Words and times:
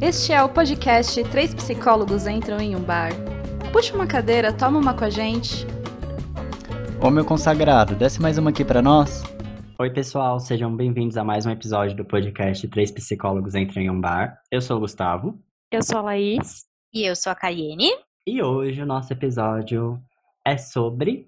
Este 0.00 0.32
é 0.32 0.40
o 0.40 0.48
podcast 0.48 1.24
Três 1.24 1.52
Psicólogos 1.52 2.28
Entram 2.28 2.60
em 2.60 2.76
um 2.76 2.80
Bar. 2.80 3.10
Puxa 3.72 3.92
uma 3.96 4.06
cadeira, 4.06 4.52
toma 4.52 4.78
uma 4.78 4.94
com 4.94 5.04
a 5.04 5.10
gente. 5.10 5.66
Ô 7.02 7.10
meu 7.10 7.24
consagrado, 7.24 7.96
desce 7.96 8.22
mais 8.22 8.38
uma 8.38 8.50
aqui 8.50 8.64
para 8.64 8.80
nós. 8.80 9.24
Oi, 9.76 9.90
pessoal, 9.90 10.38
sejam 10.38 10.74
bem-vindos 10.74 11.16
a 11.16 11.24
mais 11.24 11.46
um 11.46 11.50
episódio 11.50 11.96
do 11.96 12.04
podcast 12.04 12.66
Três 12.68 12.92
Psicólogos 12.92 13.56
Entram 13.56 13.82
em 13.82 13.90
um 13.90 14.00
Bar. 14.00 14.40
Eu 14.52 14.60
sou 14.60 14.76
o 14.76 14.80
Gustavo. 14.80 15.36
Eu 15.72 15.82
sou 15.82 15.98
a 15.98 16.02
Laís. 16.02 16.64
E 16.94 17.04
eu 17.04 17.16
sou 17.16 17.32
a 17.32 17.34
Cayenne. 17.34 17.90
E 18.24 18.40
hoje 18.40 18.80
o 18.80 18.86
nosso 18.86 19.12
episódio 19.12 20.00
é 20.44 20.56
sobre 20.56 21.26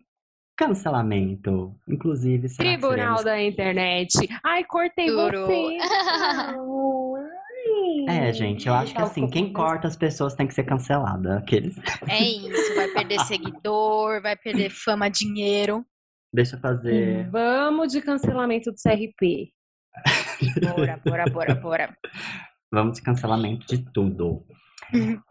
cancelamento. 0.57 1.75
Inclusive, 1.89 2.49
será 2.49 2.69
Tribunal 2.69 3.19
seremos... 3.19 3.25
da 3.25 3.43
internet. 3.43 4.29
Ai, 4.45 4.63
cortei 4.63 5.07
Duro. 5.07 5.47
você. 5.47 5.79
É, 8.09 8.33
gente, 8.33 8.69
eu 8.69 8.75
acho 8.75 8.95
que 8.95 9.01
assim, 9.01 9.29
quem 9.29 9.53
corta 9.53 9.89
as 9.89 9.97
pessoas 9.97 10.35
tem 10.35 10.47
que 10.47 10.55
ser 10.55 10.65
cancelada. 10.65 11.39
Aqueles. 11.39 11.77
É 12.09 12.23
isso, 12.23 12.75
vai 12.75 12.89
perder 12.89 13.21
seguidor, 13.27 14.23
vai 14.23 14.37
perder 14.37 14.71
fama, 14.71 15.11
dinheiro. 15.11 15.85
Deixa 16.33 16.57
eu 16.57 16.61
fazer. 16.61 17.29
Vamos 17.31 17.93
de 17.93 18.01
cancelamento 18.01 18.71
do 18.71 18.77
CRP. 18.77 19.53
Bora, 20.61 21.01
bora, 21.05 21.25
bora, 21.31 21.55
bora. 21.55 21.97
Vamos 22.73 22.99
de 22.99 23.03
cancelamento 23.03 23.67
de 23.67 23.79
tudo. 23.93 24.45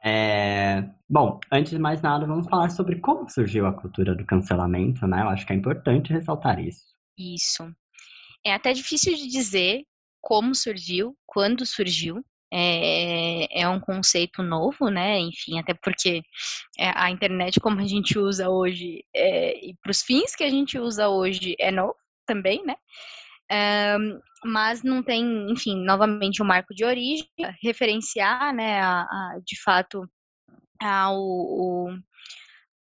É, 0.04 0.84
Bom, 1.12 1.40
antes 1.52 1.72
de 1.72 1.80
mais 1.80 2.04
nada, 2.04 2.28
vamos 2.28 2.48
falar 2.48 2.70
sobre 2.70 3.00
como 3.00 3.28
surgiu 3.28 3.66
a 3.66 3.73
cultura 3.73 4.14
do 4.14 4.23
cancelamento, 4.23 5.08
né? 5.08 5.23
Eu 5.23 5.30
acho 5.30 5.44
que 5.44 5.52
é 5.52 5.56
importante 5.56 6.14
ressaltar 6.14 6.59
isso. 6.59 6.84
Isso. 7.17 7.64
É 8.45 8.54
até 8.54 8.72
difícil 8.73 9.16
de 9.16 9.28
dizer 9.28 9.81
como 10.22 10.54
surgiu, 10.54 11.17
quando 11.25 11.66
surgiu. 11.66 12.23
É, 12.52 13.61
é 13.61 13.67
um 13.67 13.80
conceito 13.80 14.42
novo, 14.42 14.89
né? 14.89 15.19
Enfim, 15.19 15.59
até 15.59 15.73
porque 15.73 16.23
é, 16.80 16.91
a 16.95 17.11
internet, 17.11 17.59
como 17.59 17.80
a 17.80 17.86
gente 17.86 18.17
usa 18.17 18.50
hoje, 18.50 19.03
é, 19.16 19.66
e 19.66 19.75
para 19.81 19.91
os 19.91 20.02
fins 20.02 20.36
que 20.36 20.44
a 20.44 20.50
gente 20.50 20.80
usa 20.80 21.09
hoje, 21.09 21.56
é 21.59 21.72
novo 21.72 21.95
também, 22.25 22.64
né? 22.66 22.75
Um, 24.00 24.19
mas 24.45 24.83
não 24.83 25.02
tem, 25.02 25.52
enfim, 25.52 25.83
novamente 25.83 26.41
um 26.41 26.45
marco 26.45 26.73
de 26.73 26.86
origem, 26.86 27.28
referenciar, 27.61 28.53
né, 28.53 28.80
a, 28.80 29.02
a, 29.02 29.39
de 29.44 29.61
fato, 29.61 30.08
ao, 30.81 31.17
o, 31.19 31.89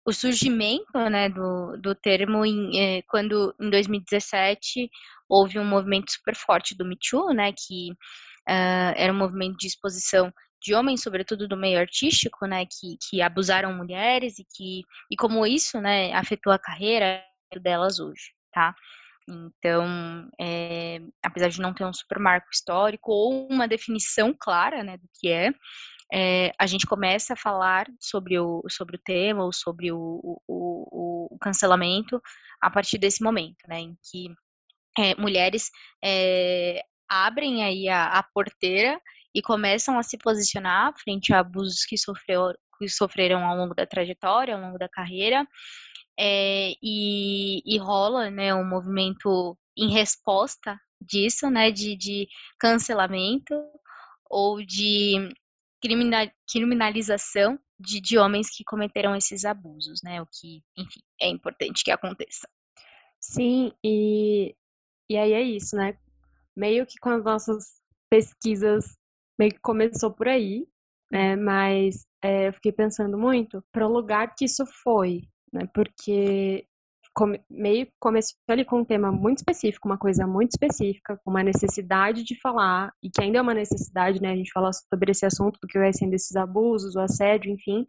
o 0.05 0.11
surgimento, 0.11 0.97
né, 1.09 1.29
do, 1.29 1.77
do 1.77 1.95
termo 1.95 2.45
em, 2.45 2.97
eh, 2.97 3.01
quando, 3.07 3.55
em 3.59 3.69
2017, 3.69 4.89
houve 5.29 5.57
um 5.59 5.65
movimento 5.65 6.11
super 6.11 6.35
forte 6.35 6.75
do 6.75 6.85
Me 6.85 6.97
Too, 6.97 7.33
né, 7.33 7.53
que 7.53 7.89
uh, 8.47 8.93
era 8.95 9.11
um 9.11 9.17
movimento 9.17 9.57
de 9.57 9.67
exposição 9.67 10.31
de 10.61 10.73
homens, 10.73 11.03
sobretudo 11.03 11.47
do 11.47 11.55
meio 11.55 11.79
artístico, 11.79 12.45
né, 12.47 12.65
que, 12.65 12.97
que 13.07 13.21
abusaram 13.21 13.73
mulheres 13.73 14.39
e 14.39 14.45
que, 14.55 14.81
e 15.11 15.15
como 15.15 15.45
isso, 15.45 15.79
né, 15.79 16.11
afetou 16.13 16.51
a 16.51 16.59
carreira 16.59 17.23
delas 17.61 17.99
hoje, 17.99 18.33
tá? 18.51 18.73
Então, 19.27 20.29
é, 20.39 20.99
apesar 21.23 21.49
de 21.49 21.59
não 21.59 21.73
ter 21.73 21.85
um 21.85 21.93
super 21.93 22.19
marco 22.19 22.47
histórico 22.51 23.11
ou 23.11 23.47
uma 23.47 23.67
definição 23.67 24.35
clara 24.37 24.83
né, 24.83 24.97
do 24.97 25.07
que 25.19 25.29
é, 25.29 25.51
é, 26.13 26.51
a 26.59 26.67
gente 26.67 26.85
começa 26.85 27.33
a 27.33 27.37
falar 27.37 27.87
sobre 27.99 28.37
o, 28.39 28.63
sobre 28.69 28.95
o 28.95 29.01
tema 29.03 29.43
ou 29.43 29.51
sobre 29.51 29.91
o, 29.91 29.97
o, 29.97 30.41
o, 30.47 31.35
o 31.35 31.39
cancelamento 31.39 32.21
a 32.61 32.69
partir 32.69 32.97
desse 32.97 33.23
momento, 33.23 33.67
né, 33.67 33.79
em 33.79 33.97
que 34.11 34.27
é, 34.97 35.15
mulheres 35.15 35.69
é, 36.03 36.83
abrem 37.09 37.63
aí 37.63 37.87
a, 37.87 38.07
a, 38.07 38.23
porteira 38.23 38.99
e 39.33 39.41
começam 39.41 39.97
a 39.97 40.03
se 40.03 40.17
posicionar 40.17 40.93
frente 41.01 41.33
a 41.33 41.39
abusos 41.39 41.85
que, 41.85 41.97
sofreu, 41.97 42.53
que 42.77 42.87
sofreram 42.87 43.45
ao 43.45 43.57
longo 43.57 43.73
da 43.73 43.85
trajetória, 43.85 44.55
ao 44.55 44.61
longo 44.61 44.77
da 44.77 44.89
carreira, 44.89 45.47
é, 46.17 46.73
e, 46.81 47.61
e, 47.65 47.77
rola 47.77 48.29
né, 48.31 48.53
um 48.55 48.67
movimento 48.67 49.57
em 49.77 49.91
resposta 49.91 50.79
disso, 51.01 51.49
né, 51.49 51.71
de, 51.71 51.95
de 51.95 52.27
cancelamento 52.57 53.53
ou 54.29 54.63
de 54.65 55.29
criminal, 55.81 56.27
criminalização 56.49 57.59
de, 57.79 57.99
de 57.99 58.17
homens 58.17 58.49
que 58.49 58.63
cometeram 58.63 59.15
esses 59.15 59.43
abusos, 59.43 60.01
né, 60.03 60.21
o 60.21 60.25
que, 60.25 60.63
enfim, 60.77 61.01
é 61.21 61.27
importante 61.27 61.83
que 61.83 61.91
aconteça. 61.91 62.47
Sim, 63.19 63.73
e, 63.83 64.55
e 65.09 65.17
aí 65.17 65.33
é 65.33 65.41
isso, 65.41 65.75
né, 65.75 65.97
meio 66.55 66.85
que 66.85 66.97
com 66.99 67.09
as 67.09 67.23
nossas 67.23 67.65
pesquisas, 68.09 68.95
meio 69.37 69.51
que 69.51 69.59
começou 69.59 70.11
por 70.11 70.27
aí, 70.27 70.67
né, 71.11 71.35
mas 71.35 72.05
é, 72.23 72.47
eu 72.47 72.53
fiquei 72.53 72.71
pensando 72.71 73.17
muito 73.17 73.63
para 73.71 73.87
o 73.87 73.91
lugar 73.91 74.33
que 74.35 74.45
isso 74.45 74.65
foi, 74.83 75.21
né? 75.53 75.67
Porque 75.73 76.65
come, 77.15 77.41
meio 77.49 77.87
começou 77.99 78.35
ali 78.49 78.65
com 78.65 78.79
um 78.79 78.85
tema 78.85 79.11
muito 79.11 79.39
específico, 79.39 79.87
uma 79.87 79.97
coisa 79.97 80.27
muito 80.27 80.51
específica, 80.51 81.19
com 81.23 81.31
uma 81.31 81.43
necessidade 81.43 82.23
de 82.23 82.39
falar, 82.41 82.91
e 83.01 83.09
que 83.09 83.21
ainda 83.21 83.39
é 83.39 83.41
uma 83.41 83.53
necessidade, 83.53 84.21
né? 84.21 84.31
A 84.31 84.35
gente 84.35 84.51
falar 84.51 84.71
sobre 84.73 85.11
esse 85.11 85.25
assunto 85.25 85.59
do 85.61 85.67
que 85.67 85.79
vai 85.79 85.93
sendo 85.93 86.13
esses 86.13 86.35
abusos, 86.35 86.95
o 86.95 86.99
assédio, 86.99 87.51
enfim. 87.51 87.85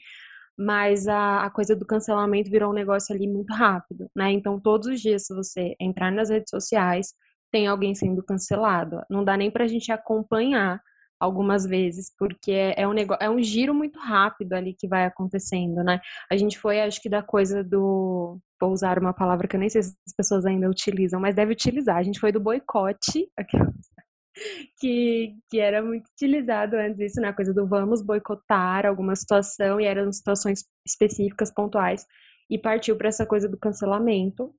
Mas 0.58 1.06
a, 1.08 1.44
a 1.44 1.50
coisa 1.50 1.76
do 1.76 1.84
cancelamento 1.84 2.50
virou 2.50 2.70
um 2.70 2.74
negócio 2.74 3.14
ali 3.14 3.26
muito 3.28 3.52
rápido, 3.52 4.08
né? 4.14 4.30
Então, 4.32 4.60
todos 4.60 4.86
os 4.88 5.00
dias, 5.00 5.26
se 5.26 5.34
você 5.34 5.74
entrar 5.80 6.10
nas 6.12 6.30
redes 6.30 6.50
sociais, 6.50 7.08
tem 7.56 7.66
alguém 7.66 7.94
sendo 7.94 8.22
cancelado. 8.22 9.00
Não 9.08 9.24
dá 9.24 9.34
nem 9.34 9.50
pra 9.50 9.66
gente 9.66 9.90
acompanhar 9.90 10.78
algumas 11.18 11.64
vezes, 11.64 12.12
porque 12.18 12.52
é, 12.52 12.82
é 12.82 12.86
um 12.86 12.92
negócio, 12.92 13.24
é 13.24 13.30
um 13.30 13.42
giro 13.42 13.72
muito 13.74 13.98
rápido 13.98 14.52
ali 14.52 14.74
que 14.74 14.86
vai 14.86 15.06
acontecendo, 15.06 15.82
né? 15.82 15.98
A 16.30 16.36
gente 16.36 16.58
foi, 16.58 16.82
acho 16.82 17.00
que 17.00 17.08
da 17.08 17.22
coisa 17.22 17.64
do 17.64 18.38
vou 18.60 18.72
usar 18.72 18.98
uma 18.98 19.14
palavra 19.14 19.48
que 19.48 19.56
eu 19.56 19.60
nem 19.60 19.70
sei 19.70 19.82
se 19.82 19.96
as 20.06 20.14
pessoas 20.14 20.44
ainda 20.44 20.68
utilizam, 20.68 21.18
mas 21.18 21.34
deve 21.34 21.52
utilizar. 21.52 21.96
A 21.96 22.02
gente 22.02 22.20
foi 22.20 22.30
do 22.30 22.40
boicote, 22.40 23.26
que, 24.78 25.34
que 25.48 25.58
era 25.58 25.82
muito 25.82 26.06
utilizado 26.10 26.76
antes 26.76 27.00
isso, 27.00 27.20
né? 27.22 27.28
A 27.28 27.34
coisa 27.34 27.54
do 27.54 27.66
vamos 27.66 28.02
boicotar 28.02 28.84
alguma 28.84 29.16
situação, 29.16 29.80
e 29.80 29.86
eram 29.86 30.12
situações 30.12 30.62
específicas, 30.86 31.50
pontuais, 31.50 32.04
e 32.50 32.58
partiu 32.58 32.96
para 32.98 33.08
essa 33.08 33.24
coisa 33.24 33.48
do 33.48 33.58
cancelamento. 33.58 34.54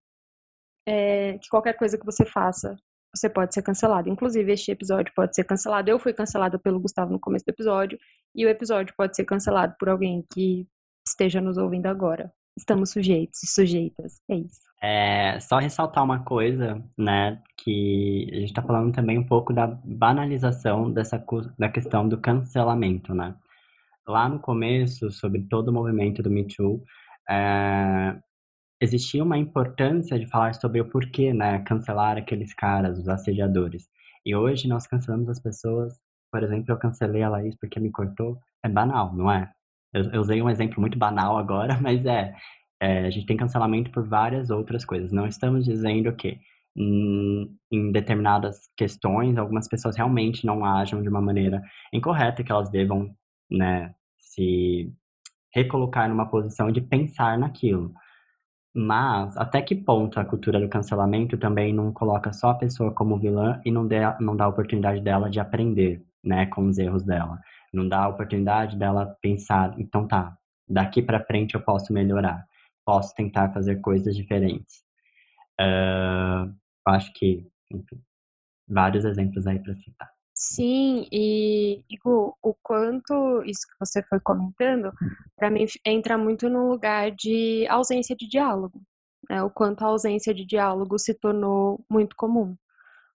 É, 0.90 1.38
que 1.40 1.50
qualquer 1.50 1.74
coisa 1.74 1.98
que 1.98 2.06
você 2.06 2.26
faça 2.26 2.76
você 3.18 3.30
pode 3.30 3.54
ser 3.54 3.62
cancelado. 3.62 4.10
Inclusive, 4.10 4.52
este 4.52 4.72
episódio 4.72 5.12
pode 5.16 5.36
ser 5.36 5.44
cancelado. 5.44 5.90
Eu 5.90 6.00
fui 6.00 6.14
cancelada 6.14 6.60
pelo 6.60 6.80
Gustavo 6.80 7.12
no 7.12 7.20
começo 7.20 7.46
do 7.46 7.50
episódio, 7.50 7.98
e 8.36 8.46
o 8.46 8.50
episódio 8.50 8.94
pode 8.98 9.16
ser 9.16 9.26
cancelado 9.26 9.76
por 9.80 9.90
alguém 9.90 10.24
que 10.34 10.68
esteja 11.08 11.42
nos 11.42 11.58
ouvindo 11.58 11.88
agora. 11.88 12.32
Estamos 12.58 12.92
sujeitos 12.92 13.44
e 13.44 13.48
sujeitas. 13.48 14.20
É 14.30 14.36
isso. 14.36 14.68
É 14.82 15.40
só 15.40 15.58
ressaltar 15.58 16.04
uma 16.04 16.24
coisa, 16.24 16.84
né? 16.98 17.42
Que 17.58 18.30
a 18.32 18.40
gente 18.40 18.54
tá 18.54 18.62
falando 18.62 18.94
também 18.94 19.18
um 19.18 19.26
pouco 19.26 19.54
da 19.54 19.68
banalização 19.68 20.92
dessa 20.92 21.24
da 21.58 21.70
questão 21.70 22.08
do 22.08 22.20
cancelamento, 22.20 23.14
né? 23.14 23.36
Lá 24.08 24.30
no 24.30 24.40
começo, 24.40 25.12
sobre 25.12 25.42
todo 25.50 25.70
o 25.70 25.74
movimento 25.74 26.22
do 26.22 26.30
Me 26.30 26.48
Too, 26.48 26.82
é, 27.30 28.18
existia 28.82 29.24
uma 29.24 29.38
importância 29.38 30.20
de 30.20 30.28
falar 30.28 30.54
sobre 30.56 30.82
o 30.82 30.90
porquê, 30.90 31.34
né, 31.34 31.60
cancelar 31.60 32.18
aqueles 32.18 32.54
caras, 32.54 33.00
os 33.00 33.08
assediadores. 33.10 33.88
E 34.26 34.36
hoje 34.36 34.68
nós 34.68 34.86
cancelamos 34.88 35.30
as 35.30 35.40
pessoas, 35.40 35.94
por 36.32 36.44
exemplo, 36.44 36.72
eu 36.72 36.78
cancelei 36.78 37.24
a 37.24 37.30
Laís 37.30 37.56
porque 37.56 37.80
me 37.80 37.92
cortou, 37.92 38.40
é 38.64 38.70
banal, 38.70 39.14
não 39.16 39.32
é? 39.32 39.52
Eu, 39.94 40.04
eu 40.12 40.22
usei 40.22 40.42
um 40.42 40.50
exemplo 40.50 40.80
muito 40.82 40.98
banal 40.98 41.38
agora, 41.38 41.78
mas 41.82 42.06
é, 42.06 42.36
é, 42.80 43.08
a 43.08 43.10
gente 43.10 43.26
tem 43.26 43.38
cancelamento 43.38 43.92
por 43.92 44.08
várias 44.08 44.50
outras 44.50 44.86
coisas. 44.86 45.12
Não 45.12 45.28
estamos 45.28 45.66
dizendo 45.66 46.14
que 46.16 46.40
em, 46.76 47.58
em 47.72 47.92
determinadas 47.92 48.70
questões 48.78 49.38
algumas 49.38 49.68
pessoas 49.68 49.96
realmente 49.96 50.46
não 50.46 50.64
ajam 50.64 51.02
de 51.02 51.10
uma 51.10 51.22
maneira 51.22 51.62
incorreta, 51.92 52.44
que 52.44 52.52
elas 52.52 52.70
devam, 52.70 53.16
né, 53.50 53.96
se 54.20 54.94
recolocar 55.54 56.08
numa 56.08 56.30
posição 56.30 56.72
de 56.72 56.82
pensar 56.82 57.38
naquilo. 57.40 57.94
Mas 58.80 59.36
até 59.38 59.60
que 59.60 59.74
ponto 59.74 60.20
a 60.20 60.26
cultura 60.26 60.60
do 60.60 60.70
cancelamento 60.70 61.36
também 61.36 61.74
não 61.74 61.92
coloca 61.92 62.32
só 62.32 62.52
a 62.52 62.56
pessoa 62.56 62.94
como 62.94 63.18
vilã 63.18 63.60
e 63.66 63.72
não, 63.72 63.88
dê, 63.88 64.02
não 64.20 64.36
dá 64.38 64.46
a 64.46 64.50
oportunidade 64.50 65.02
dela 65.02 65.32
de 65.32 65.40
aprender, 65.40 66.06
né, 66.24 66.46
com 66.46 66.68
os 66.68 66.78
erros 66.78 67.04
dela. 67.04 67.40
Não 67.74 67.90
dá 67.90 68.04
a 68.04 68.08
oportunidade 68.08 68.78
dela 68.78 69.18
pensar, 69.20 69.74
então 69.80 70.08
tá, 70.08 70.38
daqui 70.70 71.02
para 71.02 71.26
frente 71.26 71.56
eu 71.56 71.62
posso 71.62 71.92
melhorar, 71.92 72.46
posso 72.86 73.16
tentar 73.16 73.52
fazer 73.52 73.78
coisas 73.78 74.16
diferentes. 74.16 74.84
Uh, 75.60 76.54
acho 76.86 77.12
que, 77.14 77.48
enfim, 77.72 78.00
vários 78.68 79.06
exemplos 79.06 79.48
aí 79.48 79.58
para 79.58 79.74
citar. 79.74 80.17
Sim, 80.40 81.08
e, 81.12 81.84
o, 82.06 82.32
o, 82.44 82.54
quanto 82.62 83.44
isso 83.44 83.62
que 83.68 83.74
você 83.80 84.04
foi 84.04 84.20
comentando, 84.20 84.94
para 85.36 85.50
mim 85.50 85.66
entra 85.84 86.16
muito 86.16 86.48
no 86.48 86.70
lugar 86.70 87.12
de 87.12 87.66
ausência 87.68 88.16
de 88.16 88.28
diálogo. 88.30 88.80
Né? 89.28 89.42
O 89.42 89.50
quanto 89.50 89.84
a 89.84 89.88
ausência 89.88 90.36
de 90.36 90.46
diálogo 90.46 91.00
se 91.00 91.16
tornou 91.16 91.84
muito 91.90 92.16
comum. 92.16 92.56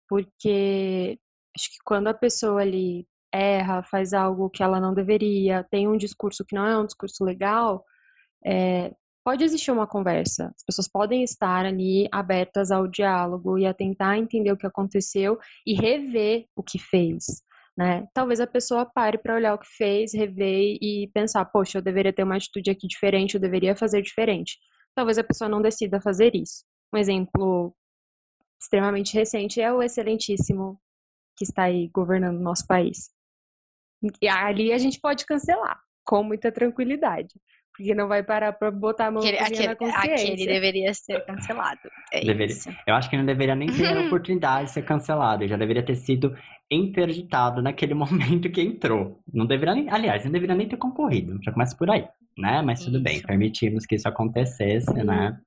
Porque 0.09 1.19
acho 1.57 1.71
que 1.71 1.79
quando 1.85 2.09
a 2.09 2.15
pessoa 2.15 2.61
ali 2.63 3.07
erra, 3.33 3.85
faz 3.85 4.13
algo 4.13 4.51
que 4.51 4.63
ela 4.63 4.81
não 4.81 4.93
deveria, 4.93 5.65
tem 5.71 5.89
um 5.89 5.97
discurso 5.97 6.45
que 6.45 6.57
não 6.57 6.67
é 6.67 6.77
um 6.77 6.87
discurso 6.87 7.25
legal, 7.25 7.85
é, 8.45 8.93
pode 9.25 9.45
existir 9.45 9.71
uma 9.71 9.87
conversa. 9.87 10.53
As 10.57 10.65
pessoas 10.65 10.89
podem 10.89 11.23
estar 11.23 11.65
ali 11.65 12.09
abertas 12.13 12.71
ao 12.71 12.87
diálogo 12.87 13.59
e 13.59 13.67
a 13.67 13.75
tentar 13.75 14.19
entender 14.19 14.53
o 14.53 14.57
que 14.57 14.67
aconteceu 14.67 15.39
e 15.67 15.75
rever 15.75 16.47
o 16.57 16.63
que 16.63 16.79
fez. 16.79 17.43
Né? 17.77 18.07
Talvez 18.13 18.41
a 18.41 18.47
pessoa 18.47 18.85
pare 18.85 19.17
para 19.19 19.35
olhar 19.35 19.55
o 19.55 19.59
que 19.59 19.69
fez, 19.77 20.13
rever 20.13 20.77
e 20.81 21.11
pensar, 21.15 21.45
poxa, 21.47 21.79
eu 21.79 21.83
deveria 21.83 22.13
ter 22.13 22.23
uma 22.23 22.37
atitude 22.37 22.71
aqui 22.71 22.87
diferente, 22.87 23.35
eu 23.35 23.41
deveria 23.41 23.75
fazer 23.75 24.03
diferente. 24.03 24.59
Talvez 24.95 25.17
a 25.19 25.25
pessoa 25.25 25.49
não 25.49 25.63
decida 25.63 26.01
fazer 26.01 26.35
isso. 26.35 26.65
Um 26.93 26.99
exemplo 26.99 27.75
extremamente 28.61 29.15
recente 29.15 29.61
é 29.61 29.73
o 29.73 29.83
excelentíssimo 29.83 30.79
que 31.37 31.45
está 31.45 31.65
aí 31.65 31.89
governando 31.89 32.37
o 32.37 32.43
nosso 32.43 32.67
país. 32.67 33.11
E 34.21 34.29
ali 34.29 34.73
a 34.73 34.79
gente 34.79 35.01
pode 35.01 35.25
cancelar 35.25 35.81
com 36.05 36.23
muita 36.23 36.53
tranquilidade. 36.53 37.35
Porque 37.77 37.95
não 37.95 38.07
vai 38.07 38.23
parar 38.23 38.53
pra 38.53 38.71
botar 38.71 39.07
a 39.07 39.11
mão 39.11 39.23
aquele, 39.23 39.39
aquele, 39.39 39.69
na 39.69 39.77
consciência. 39.77 40.33
Aquele 40.33 40.47
deveria 40.47 40.93
ser 40.93 41.25
cancelado. 41.25 41.81
É 42.13 42.21
deveria. 42.21 42.55
Isso. 42.55 42.69
Eu 42.87 42.95
acho 42.95 43.09
que 43.09 43.17
não 43.17 43.25
deveria 43.25 43.55
nem 43.55 43.69
ter 43.73 43.97
a 43.97 44.01
oportunidade 44.07 44.67
de 44.67 44.73
ser 44.73 44.83
cancelado. 44.83 45.43
Ele 45.43 45.51
já 45.51 45.57
deveria 45.57 45.83
ter 45.83 45.97
sido 45.97 46.37
interditado 46.71 47.63
naquele 47.63 47.95
momento 47.95 48.51
que 48.51 48.61
entrou. 48.61 49.21
Não 49.33 49.47
deveria 49.47 49.75
nem, 49.75 49.91
aliás, 49.91 50.25
não 50.25 50.33
deveria 50.33 50.55
nem 50.55 50.69
ter 50.69 50.77
concorrido. 50.77 51.39
Já 51.43 51.51
começa 51.51 51.77
por 51.77 51.91
aí, 51.91 52.07
né? 52.37 52.63
Mas 52.63 52.85
tudo 52.85 52.97
Isso. 52.97 53.05
bem, 53.05 53.23
permitimos 53.23 53.87
que 53.87 53.95
isso 53.95 54.09
acontecesse, 54.09 54.93
né? 55.03 55.39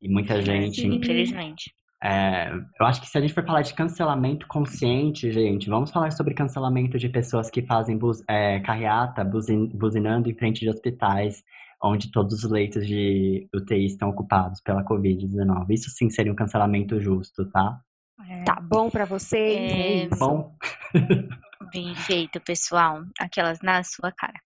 E 0.00 0.08
muita 0.08 0.40
gente. 0.42 0.86
Infelizmente. 0.86 1.72
É, 2.02 2.52
eu 2.78 2.86
acho 2.86 3.00
que 3.00 3.08
se 3.08 3.18
a 3.18 3.20
gente 3.20 3.34
for 3.34 3.44
falar 3.44 3.62
de 3.62 3.74
cancelamento 3.74 4.46
consciente, 4.46 5.32
gente, 5.32 5.68
vamos 5.68 5.90
falar 5.90 6.12
sobre 6.12 6.34
cancelamento 6.34 6.96
de 6.96 7.08
pessoas 7.08 7.50
que 7.50 7.62
fazem 7.62 7.98
buz, 7.98 8.22
é, 8.28 8.60
carreata 8.60 9.24
buzin, 9.24 9.66
buzinando 9.66 10.30
em 10.30 10.34
frente 10.34 10.60
de 10.60 10.70
hospitais, 10.70 11.42
onde 11.82 12.10
todos 12.10 12.44
os 12.44 12.50
leitos 12.50 12.86
de 12.86 13.48
UTI 13.54 13.86
estão 13.86 14.10
ocupados 14.10 14.60
pela 14.60 14.84
Covid-19. 14.84 15.66
Isso 15.70 15.90
sim 15.90 16.08
seria 16.08 16.32
um 16.32 16.36
cancelamento 16.36 17.00
justo, 17.00 17.44
tá? 17.50 17.80
É, 18.28 18.44
Tá 18.44 18.60
bom 18.60 18.90
pra 18.90 19.04
vocês? 19.04 19.56
É, 19.56 19.80
É 19.80 20.04
isso. 20.04 20.18
Bom, 20.18 20.56
Bem 21.72 21.94
feito, 21.94 22.40
pessoal. 22.40 23.02
Aquelas 23.20 23.60
na 23.60 23.82
sua 23.82 24.10
cara. 24.12 24.40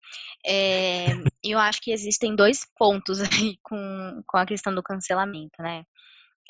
É, 0.44 1.06
eu 1.44 1.58
acho 1.58 1.81
que 1.81 1.93
existem 1.93 2.34
dois 2.34 2.66
pontos 2.76 3.20
aí 3.20 3.56
com, 3.62 4.22
com 4.26 4.38
a 4.38 4.46
questão 4.46 4.75
do 4.75 4.82
cancelamento, 4.82 5.62
né? 5.62 5.84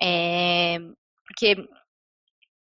É, 0.01 0.79
porque 1.27 1.57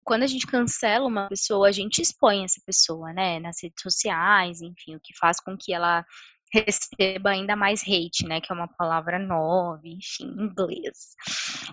quando 0.04 0.24
a 0.24 0.27
gente 0.27 0.45
cancela 0.45 1.06
uma 1.07 1.27
pessoa, 1.27 1.68
a 1.68 1.72
gente 1.72 2.01
expõe 2.01 2.44
essa 2.44 2.62
pessoa, 2.66 3.12
né? 3.13 3.39
Nas 3.39 3.57
redes 3.62 3.81
sociais, 3.81 4.62
enfim, 4.62 4.95
o 4.95 5.00
que 5.01 5.18
faz 5.18 5.39
com 5.39 5.57
que 5.57 5.74
ela 5.74 6.06
receba 6.54 7.31
ainda 7.31 7.56
mais 7.56 7.81
hate, 7.81 8.25
né? 8.27 8.39
Que 8.39 8.51
é 8.51 8.56
uma 8.56 8.68
palavra 8.77 9.18
nova, 9.18 9.81
enfim, 9.83 10.25
em 10.25 10.44
inglês. 10.44 11.16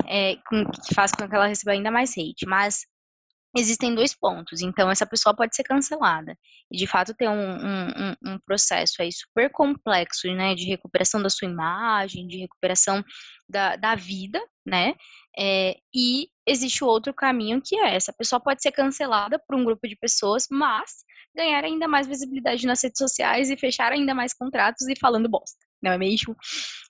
É, 0.08 0.36
com- 0.48 0.64
que 0.70 0.94
faz 0.94 1.12
com 1.12 1.28
que 1.28 1.34
ela 1.34 1.46
receba 1.46 1.72
ainda 1.72 1.90
mais 1.90 2.12
hate. 2.12 2.46
Mas 2.46 2.86
existem 3.56 3.94
dois 3.94 4.14
pontos. 4.14 4.60
Então, 4.62 4.90
essa 4.90 5.06
pessoa 5.06 5.34
pode 5.34 5.54
ser 5.54 5.62
cancelada. 5.64 6.36
E, 6.70 6.76
de 6.76 6.86
fato, 6.86 7.14
ter 7.14 7.28
um, 7.28 7.32
um, 7.34 7.88
um- 7.88 8.32
um 8.34 8.38
processo 8.46 9.02
aí 9.02 9.10
super 9.12 9.50
complexo, 9.50 10.26
né? 10.34 10.54
De 10.54 10.64
recuperação 10.66 11.22
da 11.22 11.28
sua 11.30 11.48
imagem, 11.48 12.26
de 12.26 12.38
recuperação 12.38 13.04
da, 13.48 13.76
da 13.76 13.94
vida, 13.94 14.40
né? 14.66 14.94
É, 15.38 15.76
e 15.94 16.28
existe 16.46 16.82
o 16.84 16.86
outro 16.86 17.12
caminho 17.14 17.60
que 17.64 17.76
é 17.76 17.94
essa 17.94 18.12
pessoa 18.12 18.40
pode 18.40 18.62
ser 18.62 18.72
cancelada 18.72 19.38
por 19.38 19.56
um 19.56 19.64
grupo 19.64 19.86
de 19.88 19.96
pessoas, 19.96 20.46
mas 20.50 21.04
ganhar 21.34 21.64
ainda 21.64 21.88
mais 21.88 22.06
visibilidade 22.06 22.66
nas 22.66 22.82
redes 22.82 22.98
sociais 22.98 23.48
e 23.50 23.56
fechar 23.56 23.92
ainda 23.92 24.14
mais 24.14 24.34
contratos 24.34 24.86
e 24.88 24.94
falando 24.98 25.28
bosta, 25.28 25.58
não 25.82 25.92
é 25.92 25.98
mesmo? 25.98 26.36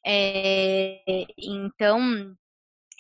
É, 0.04 1.26
então 1.38 2.34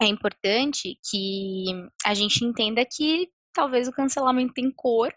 é 0.00 0.06
importante 0.06 0.96
que 1.10 1.64
a 2.04 2.14
gente 2.14 2.44
entenda 2.44 2.84
que 2.84 3.28
talvez 3.52 3.88
o 3.88 3.92
cancelamento 3.92 4.54
tem 4.54 4.70
cor, 4.70 5.14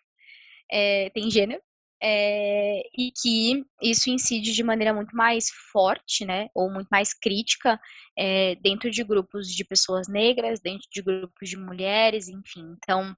é, 0.72 1.10
tem 1.12 1.30
gênero, 1.30 1.62
é, 2.02 2.82
e 2.98 3.12
que 3.12 3.64
isso 3.82 4.10
incide 4.10 4.54
de 4.54 4.64
maneira 4.64 4.94
muito 4.94 5.16
mais 5.16 5.50
forte, 5.72 6.26
né, 6.26 6.50
ou 6.54 6.72
muito 6.72 6.88
mais 6.90 7.14
crítica 7.14 7.80
é, 8.18 8.56
dentro 8.56 8.92
de 8.92 9.04
grupos 9.04 9.48
de 9.48 9.64
pessoas 9.64 10.08
negras, 10.08 10.60
dentro 10.60 10.88
de 10.92 11.02
grupos 11.02 11.50
de 11.50 11.58
mulheres, 11.58 12.28
enfim. 12.28 12.76
Então, 12.78 13.16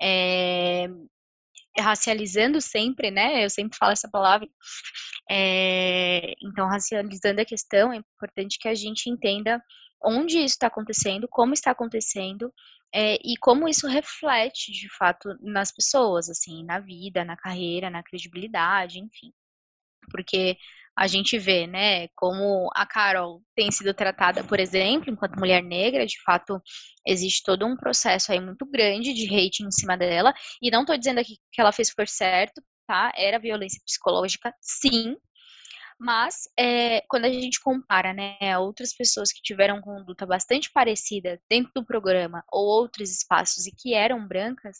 é, 0.00 0.88
racializando 1.78 2.60
sempre, 2.60 3.10
né? 3.10 3.44
Eu 3.44 3.50
sempre 3.50 3.78
falo 3.78 3.92
essa 3.92 4.08
palavra. 4.10 4.48
É, 5.30 6.34
então, 6.42 6.68
racializando 6.68 7.40
a 7.40 7.44
questão, 7.44 7.92
é 7.92 7.96
importante 7.96 8.58
que 8.58 8.68
a 8.68 8.74
gente 8.74 9.08
entenda 9.08 9.62
onde 10.04 10.38
isso 10.38 10.54
está 10.54 10.66
acontecendo, 10.68 11.28
como 11.28 11.54
está 11.54 11.70
acontecendo 11.70 12.52
é, 12.94 13.14
e 13.24 13.36
como 13.38 13.68
isso 13.68 13.86
reflete 13.86 14.72
de 14.72 14.88
fato 14.96 15.36
nas 15.40 15.72
pessoas, 15.72 16.28
assim, 16.28 16.64
na 16.64 16.78
vida, 16.78 17.24
na 17.24 17.36
carreira, 17.36 17.90
na 17.90 18.02
credibilidade, 18.02 18.98
enfim. 18.98 19.32
Porque 20.10 20.56
a 20.96 21.06
gente 21.06 21.38
vê, 21.38 21.66
né, 21.66 22.08
como 22.14 22.70
a 22.74 22.86
Carol 22.86 23.42
tem 23.56 23.70
sido 23.70 23.94
tratada, 23.94 24.44
por 24.44 24.60
exemplo, 24.60 25.10
enquanto 25.10 25.38
mulher 25.38 25.62
negra, 25.62 26.04
de 26.06 26.20
fato, 26.22 26.60
existe 27.06 27.42
todo 27.44 27.66
um 27.66 27.76
processo 27.76 28.30
aí 28.30 28.40
muito 28.40 28.66
grande 28.66 29.14
de 29.14 29.24
hate 29.34 29.62
em 29.64 29.70
cima 29.70 29.96
dela, 29.96 30.34
e 30.60 30.70
não 30.70 30.84
tô 30.84 30.96
dizendo 30.96 31.18
aqui 31.20 31.38
que 31.50 31.60
ela 31.60 31.72
fez 31.72 31.94
por 31.94 32.06
certo, 32.06 32.62
tá? 32.86 33.10
Era 33.16 33.38
violência 33.38 33.80
psicológica, 33.86 34.54
sim, 34.60 35.16
mas 36.02 36.48
é, 36.58 37.00
quando 37.08 37.26
a 37.26 37.32
gente 37.32 37.60
compara, 37.60 38.12
né, 38.12 38.58
outras 38.58 38.92
pessoas 38.92 39.32
que 39.32 39.40
tiveram 39.40 39.80
conduta 39.80 40.26
bastante 40.26 40.68
parecida 40.72 41.40
dentro 41.48 41.70
do 41.74 41.86
programa 41.86 42.44
ou 42.50 42.66
outros 42.66 43.08
espaços 43.10 43.66
e 43.68 43.72
que 43.72 43.94
eram 43.94 44.26
brancas, 44.26 44.78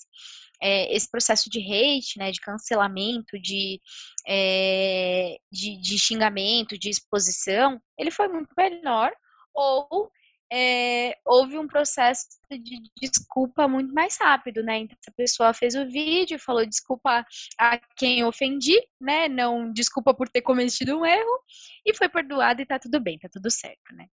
é, 0.61 0.93
esse 0.95 1.09
processo 1.09 1.49
de 1.49 1.61
hate, 1.61 2.19
né, 2.19 2.33
de 2.33 2.41
cancelamento, 2.41 3.41
de, 3.41 3.81
é, 4.27 5.37
de, 5.51 5.81
de 5.81 5.97
xingamento, 5.97 6.77
de 6.77 6.91
exposição, 6.91 7.81
ele 7.97 8.11
foi 8.11 8.27
muito 8.27 8.53
menor 8.59 9.13
ou 9.55 10.11
é, 10.55 11.17
houve 11.25 11.57
um 11.57 11.67
processo 11.67 12.27
de 12.51 12.83
desculpa 13.01 13.67
muito 13.67 13.95
mais 13.95 14.19
rápido, 14.21 14.63
né? 14.63 14.81
Então, 14.81 14.95
essa 15.01 15.15
pessoa 15.17 15.55
fez 15.55 15.75
o 15.75 15.87
vídeo, 15.87 16.39
falou 16.39 16.67
desculpa 16.67 17.25
a 17.59 17.79
quem 17.97 18.23
ofendi, 18.23 18.79
né? 19.01 19.29
Não 19.29 19.73
desculpa 19.73 20.13
por 20.13 20.29
ter 20.29 20.43
cometido 20.43 20.99
um 20.99 21.07
erro 21.07 21.41
e 21.87 21.95
foi 21.95 22.07
perdoada 22.07 22.61
e 22.61 22.67
tá 22.67 22.79
tudo 22.79 23.01
bem, 23.01 23.19
tá 23.19 23.31
tudo 23.33 23.51
certo, 23.51 23.95
né? 23.95 24.07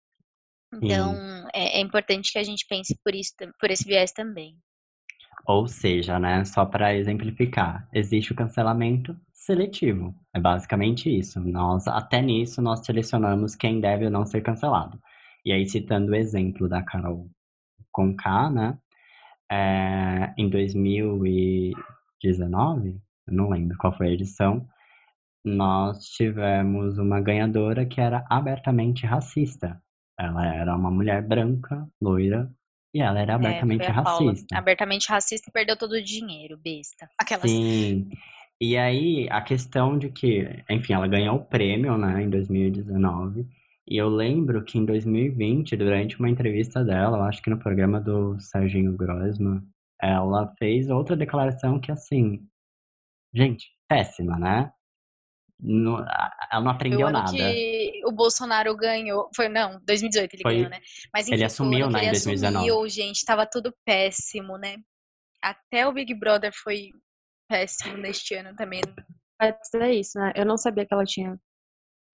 Então, 0.75 1.15
é, 1.55 1.79
é 1.79 1.81
importante 1.81 2.31
que 2.31 2.39
a 2.39 2.45
gente 2.45 2.67
pense 2.69 2.95
por 3.03 3.15
isso, 3.15 3.33
por 3.59 3.71
esse 3.71 3.85
viés 3.85 4.13
também. 4.13 4.59
Ou 5.47 5.67
seja, 5.67 6.19
né, 6.19 6.45
só 6.45 6.67
para 6.67 6.95
exemplificar, 6.95 7.89
existe 7.95 8.33
o 8.33 8.37
cancelamento 8.37 9.17
seletivo. 9.33 10.15
É 10.35 10.41
basicamente 10.41 11.09
isso. 11.09 11.41
Nós, 11.41 11.87
até 11.87 12.21
nisso, 12.21 12.61
nós 12.61 12.85
selecionamos 12.85 13.55
quem 13.55 13.81
deve 13.81 14.05
ou 14.05 14.11
não 14.11 14.27
ser 14.27 14.43
cancelado. 14.43 15.01
E 15.47 15.53
aí, 15.53 15.65
citando 15.65 16.11
o 16.11 16.15
exemplo 16.17 16.69
da 16.69 16.83
Carol 16.83 17.31
Conká, 17.93 18.51
né, 18.51 18.77
é, 19.51 20.35
em 20.37 20.51
2019, 20.51 23.01
eu 23.29 23.33
não 23.33 23.49
lembro 23.49 23.79
qual 23.79 23.97
foi 23.97 24.09
a 24.09 24.13
edição, 24.13 24.69
nós 25.45 26.07
tivemos 26.07 26.99
uma 26.99 27.21
ganhadora 27.21 27.87
que 27.87 28.01
era 28.01 28.27
abertamente 28.29 29.07
racista. 29.07 29.81
Ela 30.19 30.53
era 30.53 30.75
uma 30.75 30.91
mulher 30.91 31.23
branca, 31.23 31.87
loira, 32.03 32.51
e 32.93 33.01
ela 33.01 33.21
era 33.21 33.37
abertamente 33.37 33.83
é, 33.83 33.93
foi 33.93 33.95
a 33.95 34.03
Paula. 34.03 34.33
racista. 34.33 34.59
Abertamente 34.59 35.09
racista 35.09 35.49
e 35.49 35.53
perdeu 35.53 35.77
todo 35.77 35.93
o 35.93 36.03
dinheiro, 36.03 36.59
besta. 36.59 37.09
Aquelas... 37.21 37.49
Sim. 37.49 38.11
E 38.61 38.77
aí, 38.77 39.29
a 39.31 39.41
questão 39.43 39.97
de 39.97 40.11
que, 40.11 40.65
enfim, 40.69 40.95
ela 40.95 41.07
ganhou 41.07 41.37
o 41.37 41.45
prêmio, 41.45 41.97
né, 41.97 42.25
em 42.25 42.31
2019. 42.31 43.47
E 43.89 43.97
eu 43.97 44.09
lembro 44.09 44.65
que 44.65 44.79
em 44.79 44.85
2020, 44.85 45.77
durante 45.77 46.19
uma 46.19 46.29
entrevista 46.29 46.83
dela, 46.85 47.19
eu 47.19 47.23
acho 47.23 47.41
que 47.41 47.51
no 47.51 47.59
programa 47.59 48.01
do 48.01 48.39
Serginho 48.41 48.97
Grossman, 48.97 49.63
ela 50.01 50.53
fez 50.59 50.91
outra 50.91 51.17
declaração 51.17 51.81
que, 51.81 51.93
assim, 51.93 52.45
gente, 53.33 53.71
péssima, 53.89 54.37
né? 54.39 54.73
Não, 55.59 56.01
ela 56.51 56.61
não 56.61 56.71
aprendeu 56.71 57.01
o 57.01 57.07
ano 57.07 57.19
nada. 57.19 57.31
que 57.33 58.03
o 58.05 58.13
Bolsonaro 58.13 58.77
ganhou, 58.77 59.31
foi 59.35 59.49
não, 59.49 59.81
2018 59.87 60.35
ele 60.35 60.43
Foi- 60.43 60.55
ganhou, 60.57 60.71
né? 60.71 60.81
Mas 61.15 61.29
ele 61.29 61.45
assumiu, 61.45 61.89
né, 61.89 62.01
em 62.01 62.03
ele 62.03 62.11
2019. 62.11 62.69
assumiu, 62.69 62.89
gente, 62.89 63.25
tava 63.25 63.47
tudo 63.47 63.73
péssimo, 63.85 64.59
né? 64.59 64.77
Até 65.43 65.87
o 65.87 65.93
Big 65.93 66.13
Brother 66.13 66.53
foi 66.53 66.91
péssimo 67.49 67.97
neste 67.97 68.35
ano 68.35 68.55
também. 68.57 68.83
Mas 69.41 69.57
é 69.75 69.95
isso, 69.95 70.19
né? 70.19 70.33
Eu 70.35 70.45
não 70.45 70.59
sabia 70.59 70.85
que 70.85 70.93
ela 70.93 71.05
tinha 71.05 71.39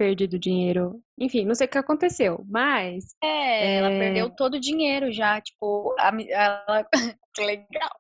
perdido 0.03 0.37
dinheiro. 0.37 1.01
Enfim, 1.17 1.45
não 1.45 1.55
sei 1.55 1.69
o 1.69 1.71
que 1.71 1.79
aconteceu, 1.79 2.45
mas. 2.49 3.15
É, 3.23 3.77
ela 3.77 3.89
É. 3.93 3.99
perdeu 4.01 4.31
todo 4.31 4.55
o 4.55 4.61
dinheiro 4.61 5.13
já, 5.13 5.41
tipo, 5.41 5.95
a, 5.97 6.11
ela, 6.29 6.85
que 7.33 7.45
legal. 7.45 7.91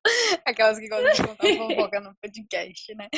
Aquelas 0.44 0.80
que 0.80 0.88
gostam 0.88 1.12
de 1.12 1.23
contar 1.23 1.47
fofoca 1.56 2.00
no 2.00 2.12
podcast, 2.21 2.92
né? 2.97 3.09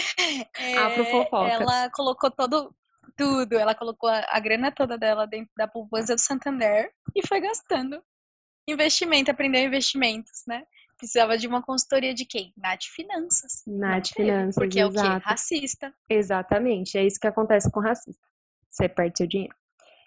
Ah, 0.77 0.91
pro 0.91 1.03
É, 1.03 1.11
fofocas. 1.11 1.61
Ela 1.61 1.91
colocou 1.93 2.31
todo, 2.31 2.75
tudo, 3.17 3.55
ela 3.55 3.75
colocou 3.75 4.11
a, 4.11 4.23
a 4.29 4.39
grana 4.39 4.71
toda 4.71 4.99
dela 4.99 5.27
dentro 5.27 5.51
da 5.57 5.67
poupança 5.67 6.15
do 6.15 6.21
Santander 6.21 6.91
e 7.17 7.27
foi 7.27 7.41
gastando. 7.41 8.03
Investimento, 8.69 9.31
aprendeu 9.31 9.63
investimentos, 9.65 10.43
né? 10.47 10.63
Precisava 10.99 11.37
de 11.39 11.47
uma 11.49 11.63
consultoria 11.63 12.15
de 12.15 12.25
quem? 12.27 12.53
Nath 12.57 12.85
Finanças. 12.95 13.63
Nath 13.67 14.11
teve, 14.15 14.29
Finanças, 14.31 14.55
Porque 14.55 14.79
é 14.79 14.87
o 14.87 14.91
quê? 14.91 14.99
exato. 14.99 15.25
Racista. 15.27 15.95
Exatamente, 16.09 16.97
é 16.99 17.05
isso 17.05 17.19
que 17.19 17.27
acontece 17.27 17.71
com 17.73 17.81
racista. 17.81 18.23
Você 18.75 18.89
perde 18.89 19.19
seu 19.19 19.27
dinheiro. 19.27 19.55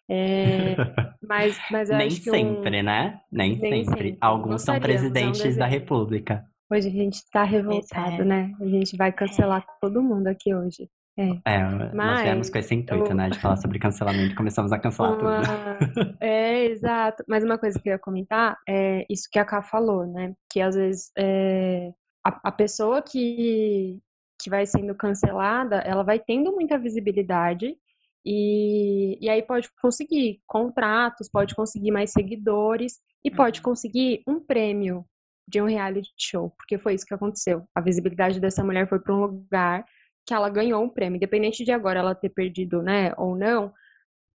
É, 0.09 0.75
mas, 1.27 1.57
mas 1.71 1.89
eu 1.89 1.97
Nem 1.97 2.07
acho 2.07 2.21
que 2.21 2.29
um- 2.29 2.33
sempre, 2.33 2.83
né? 2.83 3.19
Nem, 3.31 3.57
Nem 3.57 3.83
sempre. 3.85 3.85
sempre. 4.09 4.17
Alguns 4.21 4.61
são 4.61 4.75
é 4.75 4.77
um 4.77 4.81
presidentes 4.81 5.55
da. 5.57 5.65
República. 5.65 6.45
hoje 6.71 6.87
a 6.87 6.91
gente 6.91 7.21
tá 7.31 7.43
revoltado, 7.43 8.21
é. 8.21 8.25
né? 8.25 8.51
A 8.59 8.65
gente 8.65 8.95
vai 8.97 9.11
cancelar 9.11 9.65
todo 9.81 10.01
mundo 10.01 10.27
aqui 10.27 10.53
hoje. 10.53 10.89
É, 11.45 11.63
nós 11.63 11.93
Mas 11.95 12.21
viemos 12.21 12.49
com 12.49 12.59
esse 12.59 12.75
intuito, 12.75 13.11
eu- 13.11 13.15
né? 13.15 13.29
De 13.29 13.39
falar 13.39 13.57
sobre 13.57 13.79
cancelamento 13.79 14.33
e 14.33 14.35
começamos 14.35 14.71
a 14.71 14.77
cancelar 14.79 15.13
tudo. 15.13 15.23
Uma- 15.27 15.77
É, 16.21 16.65
exato. 16.65 17.23
Mas 17.27 17.43
uma 17.43 17.57
coisa 17.57 17.79
que 17.79 17.89
eu 17.89 17.93
ia 17.93 17.99
comentar 17.99 18.55
é 18.69 19.05
isso 19.09 19.27
que 19.31 19.39
a 19.39 19.45
Ká 19.45 19.61
falou, 19.63 20.05
né? 20.05 20.33
Que 20.51 20.61
às 20.61 20.75
vezes 20.75 21.11
é, 21.17 21.89
a, 22.25 22.39
a 22.49 22.51
pessoa 22.51 23.01
que, 23.01 23.97
que 24.41 24.49
vai 24.49 24.65
sendo 24.67 24.93
cancelada, 24.93 25.77
ela 25.77 26.03
vai 26.03 26.19
tendo 26.19 26.51
muita 26.53 26.77
visibilidade 26.77 27.75
e, 28.29 29.17
e 29.21 29.29
aí 29.29 29.41
pode 29.41 29.69
conseguir 29.81 30.41
contratos, 30.45 31.29
pode 31.29 31.55
conseguir 31.55 31.91
mais 31.91 32.11
seguidores 32.11 32.99
e 33.23 33.31
pode 33.31 33.59
Uhum. 33.59 33.63
conseguir 33.63 34.21
um 34.27 34.37
prêmio 34.41 35.05
de 35.47 35.61
um 35.61 35.65
reality 35.65 36.11
show, 36.17 36.49
porque 36.57 36.77
foi 36.77 36.93
isso 36.93 37.05
que 37.05 37.13
aconteceu. 37.13 37.63
A 37.73 37.79
visibilidade 37.79 38.41
dessa 38.41 38.65
mulher 38.65 38.85
foi 38.89 38.99
para 38.99 39.15
um 39.15 39.21
lugar 39.21 39.85
que 40.25 40.33
ela 40.33 40.49
ganhou 40.49 40.83
um 40.83 40.89
prêmio, 40.89 41.15
independente 41.15 41.63
de 41.63 41.71
agora 41.71 41.99
ela 41.99 42.13
ter 42.13 42.27
perdido, 42.27 42.81
né, 42.81 43.13
ou 43.17 43.33
não. 43.33 43.71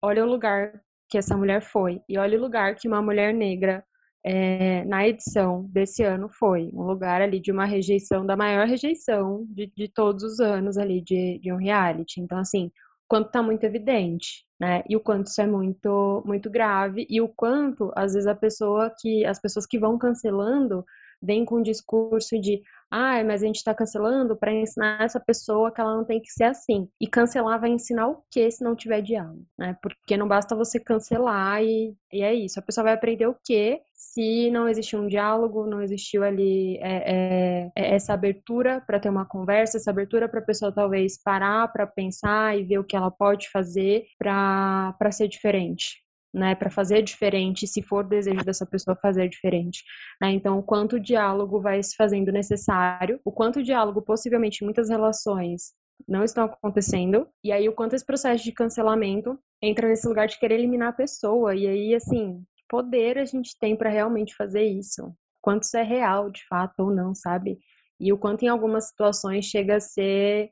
Olha 0.00 0.24
o 0.24 0.28
lugar 0.30 0.80
que 1.08 1.18
essa 1.18 1.36
mulher 1.36 1.60
foi 1.60 2.00
e 2.08 2.16
olha 2.16 2.38
o 2.38 2.40
lugar 2.40 2.76
que 2.76 2.86
uma 2.86 3.02
mulher 3.02 3.34
negra 3.34 3.84
é, 4.24 4.84
na 4.84 5.08
edição 5.08 5.64
desse 5.68 6.04
ano 6.04 6.28
foi 6.28 6.70
um 6.72 6.82
lugar 6.82 7.20
ali 7.20 7.40
de 7.40 7.50
uma 7.50 7.64
rejeição 7.64 8.24
da 8.24 8.36
maior 8.36 8.68
rejeição 8.68 9.44
de, 9.48 9.66
de 9.74 9.88
todos 9.88 10.22
os 10.22 10.38
anos 10.38 10.78
ali 10.78 11.00
de, 11.00 11.40
de 11.40 11.52
um 11.52 11.56
reality. 11.56 12.20
Então 12.20 12.38
assim, 12.38 12.70
quanto 13.10 13.32
tá 13.32 13.42
muito 13.42 13.64
evidente, 13.64 14.46
né? 14.58 14.84
E 14.88 14.94
o 14.96 15.00
quanto 15.00 15.26
isso 15.26 15.40
é 15.42 15.46
muito 15.46 16.22
muito 16.24 16.48
grave 16.48 17.06
e 17.10 17.20
o 17.20 17.28
quanto 17.28 17.90
às 17.96 18.14
vezes 18.14 18.28
a 18.28 18.36
pessoa 18.36 18.88
que 19.00 19.26
as 19.26 19.40
pessoas 19.40 19.66
que 19.66 19.80
vão 19.80 19.98
cancelando 19.98 20.84
vêm 21.20 21.44
com 21.44 21.56
um 21.56 21.62
discurso 21.62 22.40
de 22.40 22.62
ah, 22.90 23.22
mas 23.24 23.42
a 23.42 23.46
gente 23.46 23.56
está 23.56 23.72
cancelando 23.72 24.36
para 24.36 24.52
ensinar 24.52 25.02
essa 25.02 25.20
pessoa 25.20 25.70
que 25.72 25.80
ela 25.80 25.96
não 25.96 26.04
tem 26.04 26.20
que 26.20 26.30
ser 26.30 26.44
assim. 26.44 26.88
E 27.00 27.06
cancelar 27.06 27.60
vai 27.60 27.70
ensinar 27.70 28.08
o 28.08 28.22
que 28.30 28.50
se 28.50 28.64
não 28.64 28.74
tiver 28.74 29.00
diálogo, 29.00 29.46
né? 29.56 29.76
Porque 29.80 30.16
não 30.16 30.26
basta 30.26 30.56
você 30.56 30.80
cancelar 30.80 31.62
e, 31.62 31.94
e 32.12 32.22
é 32.22 32.34
isso. 32.34 32.58
A 32.58 32.62
pessoa 32.62 32.84
vai 32.84 32.94
aprender 32.94 33.26
o 33.26 33.36
que 33.44 33.80
se 33.94 34.50
não 34.50 34.68
existiu 34.68 35.00
um 35.00 35.06
diálogo, 35.06 35.66
não 35.66 35.80
existiu 35.80 36.24
ali 36.24 36.78
é, 36.78 37.68
é, 37.68 37.70
é, 37.76 37.94
essa 37.94 38.12
abertura 38.12 38.80
para 38.84 38.98
ter 38.98 39.08
uma 39.08 39.24
conversa, 39.24 39.76
essa 39.76 39.90
abertura 39.90 40.28
para 40.28 40.40
a 40.40 40.44
pessoa 40.44 40.72
talvez 40.72 41.22
parar 41.22 41.68
para 41.72 41.86
pensar 41.86 42.58
e 42.58 42.64
ver 42.64 42.78
o 42.78 42.84
que 42.84 42.96
ela 42.96 43.10
pode 43.10 43.48
fazer 43.50 44.06
para 44.18 45.12
ser 45.12 45.28
diferente. 45.28 46.02
Né, 46.32 46.54
para 46.54 46.70
fazer 46.70 47.02
diferente, 47.02 47.66
se 47.66 47.82
for 47.82 48.04
desejo 48.04 48.44
dessa 48.44 48.64
pessoa 48.64 48.96
fazer 49.02 49.28
diferente. 49.28 49.82
Né? 50.22 50.30
Então, 50.30 50.60
o 50.60 50.62
quanto 50.62 50.94
o 50.94 51.00
diálogo 51.00 51.60
vai 51.60 51.82
se 51.82 51.96
fazendo 51.96 52.30
necessário, 52.30 53.20
o 53.24 53.32
quanto 53.32 53.58
o 53.58 53.62
diálogo, 53.64 54.00
possivelmente, 54.00 54.62
em 54.62 54.64
muitas 54.64 54.88
relações 54.88 55.72
não 56.08 56.24
estão 56.24 56.44
acontecendo, 56.44 57.28
e 57.42 57.52
aí 57.52 57.68
o 57.68 57.72
quanto 57.72 57.94
esse 57.94 58.04
processo 58.04 58.44
de 58.44 58.52
cancelamento 58.52 59.38
entra 59.62 59.88
nesse 59.88 60.06
lugar 60.06 60.28
de 60.28 60.38
querer 60.38 60.54
eliminar 60.54 60.90
a 60.90 60.92
pessoa, 60.92 61.54
e 61.54 61.66
aí, 61.66 61.94
assim, 61.94 62.42
poder 62.68 63.18
a 63.18 63.24
gente 63.24 63.58
tem 63.58 63.76
para 63.76 63.90
realmente 63.90 64.34
fazer 64.34 64.64
isso, 64.64 65.12
quanto 65.42 65.64
isso 65.64 65.76
é 65.76 65.82
real, 65.82 66.30
de 66.30 66.46
fato, 66.46 66.80
ou 66.80 66.90
não, 66.90 67.14
sabe? 67.14 67.58
E 67.98 68.12
o 68.12 68.18
quanto 68.18 68.44
em 68.44 68.48
algumas 68.48 68.88
situações 68.88 69.44
chega 69.46 69.76
a 69.76 69.80
ser 69.80 70.50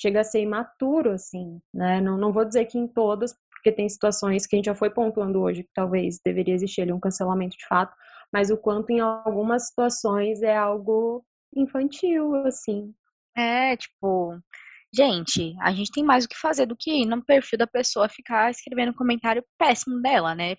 chega 0.00 0.20
a 0.20 0.24
ser 0.24 0.42
imaturo, 0.42 1.10
assim, 1.10 1.60
né? 1.74 2.00
Não, 2.00 2.16
não 2.16 2.32
vou 2.32 2.44
dizer 2.44 2.66
que 2.66 2.78
em 2.78 2.86
todas, 2.86 3.34
porque 3.58 3.72
tem 3.72 3.88
situações 3.88 4.46
que 4.46 4.56
a 4.56 4.58
gente 4.58 4.66
já 4.66 4.74
foi 4.74 4.90
pontuando 4.90 5.40
hoje 5.40 5.64
que 5.64 5.70
talvez 5.74 6.20
deveria 6.24 6.54
existir 6.54 6.82
ali 6.82 6.92
um 6.92 7.00
cancelamento 7.00 7.56
de 7.56 7.66
fato, 7.66 7.94
mas 8.32 8.50
o 8.50 8.56
quanto 8.56 8.90
em 8.90 9.00
algumas 9.00 9.68
situações 9.68 10.42
é 10.42 10.56
algo 10.56 11.24
infantil, 11.54 12.34
assim. 12.46 12.94
É, 13.36 13.76
tipo, 13.76 14.38
gente, 14.94 15.54
a 15.60 15.72
gente 15.72 15.90
tem 15.92 16.04
mais 16.04 16.24
o 16.24 16.28
que 16.28 16.36
fazer 16.36 16.66
do 16.66 16.76
que 16.76 16.90
ir 16.90 17.06
no 17.06 17.24
perfil 17.24 17.58
da 17.58 17.66
pessoa 17.66 18.08
ficar 18.08 18.50
escrevendo 18.50 18.94
comentário 18.94 19.44
péssimo 19.58 20.00
dela, 20.00 20.34
né? 20.34 20.56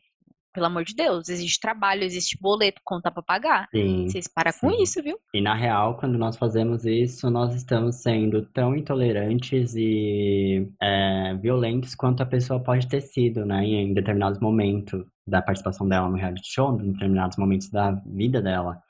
Pelo 0.54 0.66
amor 0.66 0.84
de 0.84 0.96
Deus, 0.96 1.30
existe 1.30 1.60
trabalho, 1.60 2.04
existe 2.04 2.38
boleto, 2.42 2.82
conta 2.84 3.12
pra 3.12 3.22
pagar. 3.22 3.68
Sim, 3.72 4.08
Vocês 4.08 4.28
param 4.28 4.52
com 4.60 4.72
sim. 4.72 4.82
isso, 4.82 5.02
viu? 5.04 5.20
E 5.34 5.42
na 5.42 5.54
real, 5.54 5.98
quando 5.98 6.18
nós 6.18 6.38
fazemos 6.38 6.86
isso, 6.86 7.30
nós 7.30 7.54
estamos 7.54 7.98
sendo 7.98 8.44
tão 8.48 8.76
intolerantes 8.76 9.76
e 9.76 10.68
é, 10.82 11.36
violentos 11.36 11.94
quanto 11.94 12.24
a 12.24 12.26
pessoa 12.26 12.60
pode 12.60 12.88
ter 12.88 13.02
sido, 13.02 13.46
né, 13.46 13.64
em 13.64 13.94
determinados 13.94 14.40
momentos 14.40 15.06
da 15.28 15.42
participação 15.42 15.88
dela 15.88 16.10
no 16.10 16.18
reality 16.18 16.52
show, 16.52 16.82
em 16.82 16.94
determinados 16.94 17.38
momentos 17.38 17.70
da 17.70 17.92
vida 17.92 18.42
dela. 18.42 18.82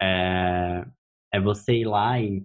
É, 0.00 0.84
é 1.32 1.40
você 1.40 1.74
ir 1.74 1.84
lá 1.84 2.20
e, 2.20 2.44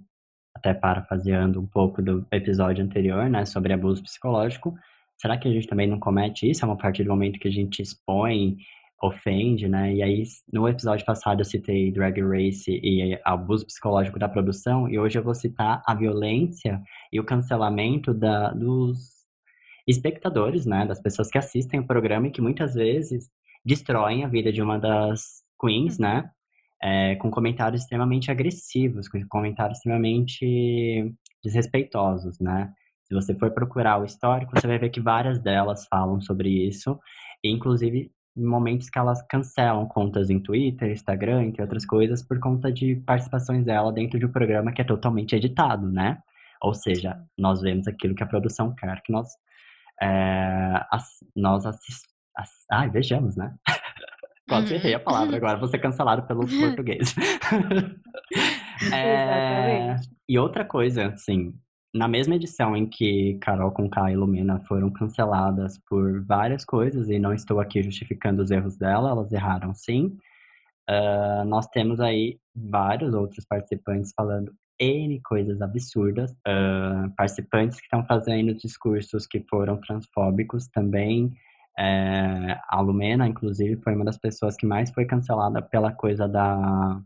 até 0.56 0.74
parafraseando 0.74 1.60
um 1.60 1.68
pouco 1.68 2.01
do 2.01 2.25
episódio 2.32 2.84
anterior, 2.84 3.30
né, 3.30 3.46
sobre 3.46 3.72
abuso 3.72 4.01
psicológico, 4.01 4.74
será 5.17 5.38
que 5.38 5.48
a 5.48 5.51
gente 5.51 5.67
também 5.67 5.88
não 5.88 6.00
comete 6.00 6.50
isso? 6.50 6.63
É 6.63 6.67
uma 6.67 6.77
partir 6.77 7.03
do 7.03 7.10
momento 7.10 7.39
que 7.39 7.48
a 7.48 7.51
gente 7.51 7.82
expõe 7.82 8.58
ofende, 9.03 9.67
né? 9.67 9.93
E 9.93 10.01
aí, 10.01 10.24
no 10.51 10.67
episódio 10.67 11.05
passado 11.05 11.41
eu 11.41 11.46
citei 11.46 11.91
Drag 11.91 12.22
Race 12.22 12.72
e 12.72 13.20
abuso 13.25 13.65
psicológico 13.65 14.17
da 14.17 14.29
produção, 14.29 14.89
e 14.89 14.98
hoje 14.98 15.20
eu 15.20 15.24
vou 15.24 15.36
citar 15.36 15.84
a 15.86 15.93
violência 15.93 16.82
e 17.12 17.20
o 17.20 17.25
cancelamento 17.25 18.13
da, 18.13 18.51
dos 18.51 19.24
espectadores, 19.86 20.65
né? 20.65 20.86
Das 20.86 21.01
pessoas 21.01 21.29
que 21.29 21.38
assistem 21.38 21.82
o 21.82 21.88
programa 21.88 22.27
e 22.27 22.32
que 22.32 22.41
muitas 22.41 22.75
vezes 22.75 23.29
destroem 23.65 24.24
a 24.24 24.27
vida 24.27 24.53
de 24.53 24.62
uma 24.62 24.79
das 24.79 25.43
queens, 25.60 26.00
né? 26.00 26.29
É, 26.82 27.15
com 27.15 27.29
comentários 27.29 27.82
extremamente 27.82 28.32
agressivos, 28.32 29.10
com 29.10 29.22
comentários 29.27 29.79
extremamente 29.79 31.13
desrespeitosos, 31.43 32.39
né? 32.39 32.72
Se 33.05 33.13
você 33.13 33.36
for 33.36 33.51
procurar 33.51 34.00
o 34.01 34.05
histórico, 34.05 34.51
você 34.57 34.65
vai 34.67 34.79
ver 34.79 34.89
que 34.89 35.01
várias 35.01 35.39
delas 35.39 35.86
falam 35.88 36.19
sobre 36.22 36.50
isso, 36.67 37.00
e 37.43 37.50
inclusive 37.51 38.12
em 38.36 38.43
momentos 38.45 38.89
que 38.89 38.98
elas 38.98 39.22
cancelam 39.27 39.86
contas 39.88 40.29
em 40.29 40.39
Twitter, 40.39 40.89
Instagram, 40.91 41.43
entre 41.43 41.62
outras 41.62 41.86
coisas, 41.86 42.24
por 42.25 42.39
conta 42.39 42.72
de 42.72 42.95
participações 43.05 43.63
dela 43.65 43.91
dentro 43.93 44.17
de 44.17 44.25
um 44.25 44.31
programa 44.31 44.72
que 44.72 44.81
é 44.81 44.86
totalmente 44.86 45.36
editado, 45.36 45.91
né? 45.91 46.17
Ou 46.62 46.74
seja, 46.74 47.15
nós 47.38 47.62
vemos 47.62 47.88
aquilo 47.88 48.15
que 48.15 48.24
a 48.24 48.27
produção 48.27 48.74
quer 48.74 49.01
que 49.03 49.12
nós, 49.12 49.27
é, 50.01 50.81
ass- 50.91 51.24
nós 51.36 51.65
assist... 51.65 52.05
ass- 52.36 52.65
Ai, 52.72 52.89
vejamos, 52.89 53.36
né? 53.36 53.53
Quase 54.50 54.74
Uhum. 54.74 54.79
errei 54.79 54.93
a 54.95 55.00
palavra 55.00 55.38
agora, 55.38 55.57
vou 55.60 55.67
ser 55.67 55.77
cancelado 55.79 56.24
pelo 56.24 56.48
português. 56.60 57.13
É. 58.91 59.95
E 60.27 60.38
outra 60.39 60.65
coisa, 60.65 61.07
assim, 61.07 61.53
na 61.93 62.07
mesma 62.07 62.35
edição 62.35 62.75
em 62.75 62.85
que 62.88 63.35
Carol 63.41 63.71
Conká 63.71 64.12
e 64.12 64.15
Lumena 64.15 64.59
foram 64.62 64.89
canceladas 64.91 65.79
por 65.88 66.23
várias 66.25 66.65
coisas, 66.65 67.09
e 67.09 67.19
não 67.19 67.33
estou 67.33 67.59
aqui 67.59 67.83
justificando 67.83 68.41
os 68.41 68.51
erros 68.51 68.77
dela, 68.77 69.12
elas 69.12 69.31
erraram 69.31 69.73
sim, 69.73 70.17
ah, 70.89 71.43
nós 71.45 71.67
temos 71.67 72.00
aí 72.00 72.39
vários 72.55 73.13
outros 73.13 73.45
participantes 73.45 74.12
falando 74.15 74.51
N 74.79 75.21
coisas 75.23 75.62
absurdas, 75.62 76.35
ah, 76.45 77.09
participantes 77.15 77.77
que 77.79 77.85
estão 77.85 78.03
fazendo 78.05 78.53
discursos 78.55 79.27
que 79.27 79.39
foram 79.50 79.79
transfóbicos 79.79 80.67
também. 80.67 81.31
É, 81.77 82.59
a 82.69 82.79
Lumena, 82.81 83.27
inclusive, 83.27 83.81
foi 83.81 83.95
uma 83.95 84.05
das 84.05 84.17
pessoas 84.17 84.55
que 84.55 84.65
mais 84.65 84.91
foi 84.91 85.05
cancelada 85.05 85.59
pela 85.62 85.91
coisa 85.91 86.27
da 86.27 87.01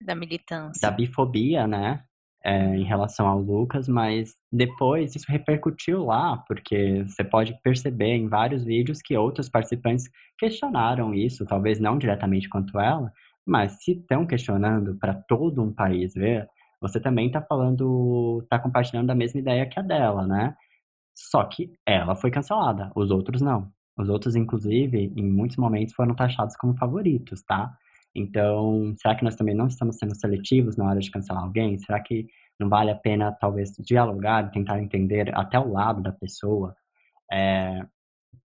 Da 0.00 0.14
militância. 0.16 0.80
da 0.82 0.90
bifobia, 0.90 1.66
né? 1.66 2.04
É, 2.44 2.76
em 2.76 2.84
relação 2.84 3.26
ao 3.26 3.40
Lucas, 3.40 3.88
mas 3.88 4.34
depois 4.50 5.14
isso 5.14 5.30
repercutiu 5.30 6.04
lá, 6.04 6.38
porque 6.48 7.04
você 7.04 7.22
pode 7.22 7.54
perceber 7.62 8.14
em 8.14 8.28
vários 8.28 8.64
vídeos 8.64 9.02
que 9.02 9.16
outros 9.16 9.48
participantes 9.48 10.08
questionaram 10.38 11.12
isso, 11.12 11.44
talvez 11.44 11.78
não 11.78 11.98
diretamente 11.98 12.48
quanto 12.48 12.78
ela, 12.78 13.12
mas 13.46 13.82
se 13.82 13.92
estão 13.92 14.26
questionando 14.26 14.96
para 14.98 15.14
todo 15.14 15.62
um 15.62 15.72
país 15.72 16.14
ver, 16.14 16.48
você 16.80 16.98
também 16.98 17.26
está 17.26 17.42
falando, 17.42 18.40
está 18.42 18.58
compartilhando 18.58 19.08
da 19.08 19.14
mesma 19.14 19.40
ideia 19.40 19.66
que 19.66 19.78
a 19.78 19.82
dela, 19.82 20.26
né? 20.26 20.56
Só 21.14 21.44
que 21.44 21.72
ela 21.86 22.16
foi 22.16 22.30
cancelada, 22.30 22.90
os 22.96 23.10
outros 23.10 23.42
não. 23.42 23.70
Os 23.98 24.08
outros, 24.08 24.34
inclusive, 24.34 25.12
em 25.14 25.22
muitos 25.30 25.58
momentos 25.58 25.94
foram 25.94 26.14
taxados 26.14 26.56
como 26.56 26.74
favoritos, 26.76 27.42
tá? 27.42 27.70
Então, 28.14 28.94
será 29.00 29.14
que 29.14 29.24
nós 29.24 29.36
também 29.36 29.54
não 29.54 29.66
estamos 29.66 29.96
sendo 29.96 30.14
seletivos 30.14 30.76
na 30.76 30.86
hora 30.86 31.00
de 31.00 31.10
cancelar 31.10 31.42
alguém? 31.42 31.78
Será 31.78 32.00
que 32.00 32.26
não 32.58 32.68
vale 32.68 32.90
a 32.90 32.96
pena, 32.96 33.32
talvez, 33.32 33.72
dialogar, 33.78 34.50
tentar 34.50 34.80
entender 34.80 35.34
até 35.34 35.58
o 35.58 35.72
lado 35.72 36.02
da 36.02 36.12
pessoa 36.12 36.74
é, 37.32 37.80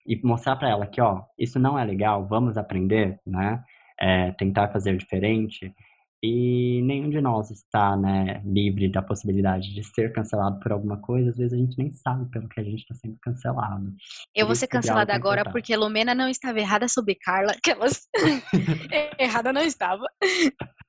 e 0.06 0.20
mostrar 0.24 0.56
para 0.56 0.70
ela 0.70 0.88
que, 0.88 1.02
ó, 1.02 1.24
isso 1.38 1.60
não 1.60 1.78
é 1.78 1.84
legal, 1.84 2.26
vamos 2.26 2.58
aprender, 2.58 3.20
né? 3.26 3.64
É, 4.02 4.32
tentar 4.32 4.70
fazer 4.70 4.96
diferente. 4.98 5.74
E 6.22 6.82
nenhum 6.84 7.10
de 7.10 7.22
nós 7.22 7.50
está, 7.50 7.96
né, 7.96 8.42
livre 8.44 8.92
da 8.92 9.02
possibilidade 9.02 9.74
de 9.74 9.84
ser 9.84 10.12
cancelado 10.12 10.60
por 10.60 10.74
alguma 10.74 10.98
coisa. 10.98 11.30
Às 11.30 11.38
vezes 11.38 11.54
a 11.54 11.58
gente 11.58 11.78
nem 11.78 11.92
sabe 11.92 12.30
pelo 12.30 12.50
que 12.50 12.60
a 12.60 12.64
gente 12.64 12.82
está 12.82 12.94
sendo 12.96 13.18
cancelado. 13.22 13.94
Eu 14.36 14.46
vou 14.46 14.56
ser 14.56 14.68
cancelada 14.68 15.14
agora 15.14 15.50
porque 15.50 15.76
Lumena 15.78 16.14
não 16.14 16.28
estava 16.28 16.60
errada 16.60 16.90
sobre 16.90 17.16
Carla. 17.16 17.54
Que 17.64 17.72
elas... 17.72 18.08
errada 19.18 19.54
não 19.54 19.62
estava. 19.62 20.04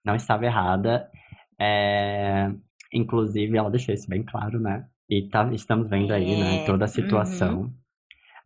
Não 0.05 0.17
estava 0.17 0.47
errada. 0.47 1.09
É... 1.61 2.51
Inclusive, 2.93 3.57
ela 3.57 3.71
deixou 3.71 3.95
isso 3.95 4.09
bem 4.09 4.25
claro, 4.25 4.59
né? 4.59 4.85
E 5.09 5.29
tá, 5.29 5.49
estamos 5.53 5.89
vendo 5.89 6.13
aí, 6.13 6.41
né, 6.41 6.63
é, 6.63 6.67
toda 6.67 6.85
a 6.85 6.89
situação. 6.89 7.63
Uhum. 7.63 7.80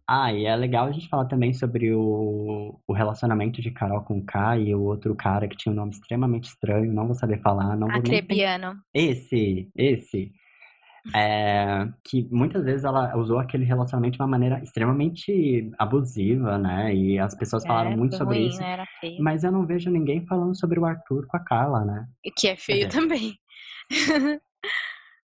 Ah, 0.06 0.32
e 0.32 0.44
é 0.44 0.54
legal 0.54 0.87
a 0.87 0.92
gente 0.92 1.08
falar 1.08 1.25
também 1.25 1.54
sobre 1.54 1.94
o, 1.94 2.78
o 2.87 2.92
relacionamento 2.92 3.62
de 3.62 3.70
Carol 3.70 4.02
com 4.02 4.18
o 4.18 4.25
K 4.25 4.58
e 4.58 4.75
o 4.75 4.82
outro 4.82 5.14
cara 5.14 5.49
que 5.49 5.56
tinha 5.56 5.73
um 5.73 5.76
nome 5.76 5.92
extremamente 5.92 6.44
estranho, 6.44 6.92
não 6.92 7.06
vou 7.06 7.14
saber 7.14 7.40
falar. 7.40 7.75
Não 7.76 7.90
Acrebiano. 7.90 8.76
Esse, 8.92 9.70
esse. 9.75 10.30
É, 11.14 11.87
que 12.02 12.26
muitas 12.30 12.64
vezes 12.64 12.84
ela 12.84 13.16
usou 13.16 13.38
aquele 13.38 13.64
relacionamento 13.64 14.16
de 14.16 14.23
uma 14.23 14.28
maneira 14.28 14.62
extremamente 14.62 15.70
abusiva, 15.78 16.58
né? 16.58 16.94
E 16.94 17.18
as 17.18 17.34
pessoas 17.34 17.64
falaram 17.64 17.92
é, 17.92 17.96
muito 17.96 18.16
sobre 18.16 18.38
ruim, 18.38 18.49
isso. 18.49 18.61
Né? 18.61 18.73
Era 18.73 18.87
feio. 19.00 19.23
Mas 19.23 19.44
eu 19.44 19.52
não 19.52 19.66
vejo 19.66 19.90
ninguém 19.90 20.25
falando 20.26 20.58
sobre 20.58 20.78
o 20.78 20.84
Arthur 20.84 21.26
com 21.26 21.37
a 21.37 21.40
Carla, 21.40 21.84
né? 21.84 22.06
Que 22.37 22.49
é 22.49 22.56
feio 22.56 22.88
também. 22.90 23.38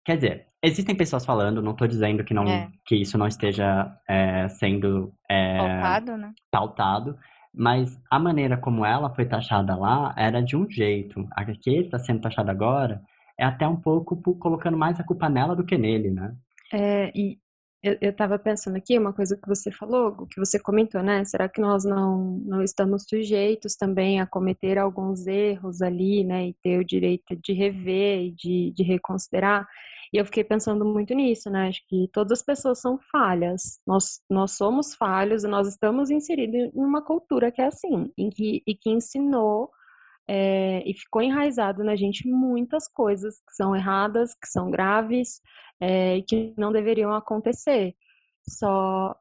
Quer 0.05 0.17
dizer, 0.17 0.47
existem 0.63 0.95
pessoas 0.95 1.25
falando, 1.25 1.63
não 1.63 1.73
estou 1.73 1.89
dizendo 1.89 2.25
que, 2.25 2.35
não, 2.35 2.45
é. 2.47 2.69
que 2.85 2.97
isso 2.97 3.17
não 3.17 3.27
esteja 3.27 3.91
é, 4.09 4.49
sendo 4.49 5.13
é, 5.31 5.59
pautado, 5.59 6.17
né? 6.17 6.33
pautado, 6.51 7.19
mas 7.55 7.99
a 8.11 8.19
maneira 8.19 8.57
como 8.57 8.85
ela 8.85 9.15
foi 9.15 9.25
taxada 9.25 9.75
lá 9.77 10.15
era 10.17 10.43
de 10.43 10.57
um 10.57 10.69
jeito. 10.69 11.27
A 11.33 11.45
que 11.45 11.71
ele 11.71 11.87
está 11.87 11.99
sendo 11.99 12.21
taxado 12.21 12.51
agora 12.51 13.01
é 13.39 13.45
até 13.45 13.67
um 13.67 13.77
pouco 13.77 14.17
colocando 14.37 14.77
mais 14.77 14.99
a 15.01 15.05
culpa 15.05 15.29
nela 15.29 15.57
do 15.57 15.65
que 15.65 15.79
nele, 15.79 16.11
né? 16.11 16.35
É, 16.73 17.13
e 17.15 17.39
eu 18.01 18.11
estava 18.11 18.39
pensando 18.39 18.77
aqui, 18.77 18.99
uma 18.99 19.13
coisa 19.13 19.37
que 19.37 19.47
você 19.47 19.71
falou, 19.71 20.27
que 20.27 20.41
você 20.41 20.59
comentou, 20.59 21.03
né? 21.03 21.25
Será 21.25 21.49
que 21.49 21.61
nós 21.61 21.85
não, 21.85 22.41
não 22.45 22.63
estamos 22.63 23.05
sujeitos 23.09 23.77
também 23.77 24.21
a 24.21 24.27
cometer 24.27 24.79
alguns 24.79 25.27
erros 25.27 25.83
ali, 25.83 26.25
né? 26.25 26.49
E 26.49 26.55
ter 26.55 26.79
o 26.79 26.85
direito 26.85 27.37
de 27.37 27.53
rever 27.53 28.27
e 28.27 28.31
de, 28.33 28.73
de 28.73 28.83
reconsiderar? 28.83 29.69
E 30.13 30.17
eu 30.17 30.25
fiquei 30.25 30.45
pensando 30.45 30.85
muito 30.85 31.13
nisso, 31.15 31.51
né? 31.51 31.69
Acho 31.69 31.83
que 31.87 32.09
todas 32.13 32.39
as 32.39 32.45
pessoas 32.45 32.81
são 32.81 32.99
falhas. 33.13 33.81
Nós, 33.87 34.21
nós 34.31 34.53
somos 34.53 34.95
falhos 34.95 35.45
e 35.45 35.49
nós 35.49 35.69
estamos 35.69 36.11
inseridos 36.11 36.73
em 36.75 36.85
uma 36.85 37.03
cultura 37.03 37.53
que 37.53 37.61
é 37.61 37.67
assim, 37.67 38.11
em 38.17 38.31
que, 38.31 38.63
e 38.67 38.75
que 38.75 38.91
ensinou 38.91 39.71
é, 40.27 40.83
e 40.89 40.95
ficou 40.95 41.23
enraizado 41.23 41.85
na 41.85 41.97
gente 41.97 42.27
muitas 42.29 42.89
coisas 42.89 43.37
que 43.41 43.55
são 43.55 43.75
erradas, 43.77 44.35
que 44.35 44.49
são 44.49 44.71
graves 44.71 45.41
é, 45.81 46.17
e 46.17 46.23
que 46.23 46.55
não 46.57 46.73
deveriam 46.73 47.13
acontecer. 47.13 47.95
Só 48.49 49.15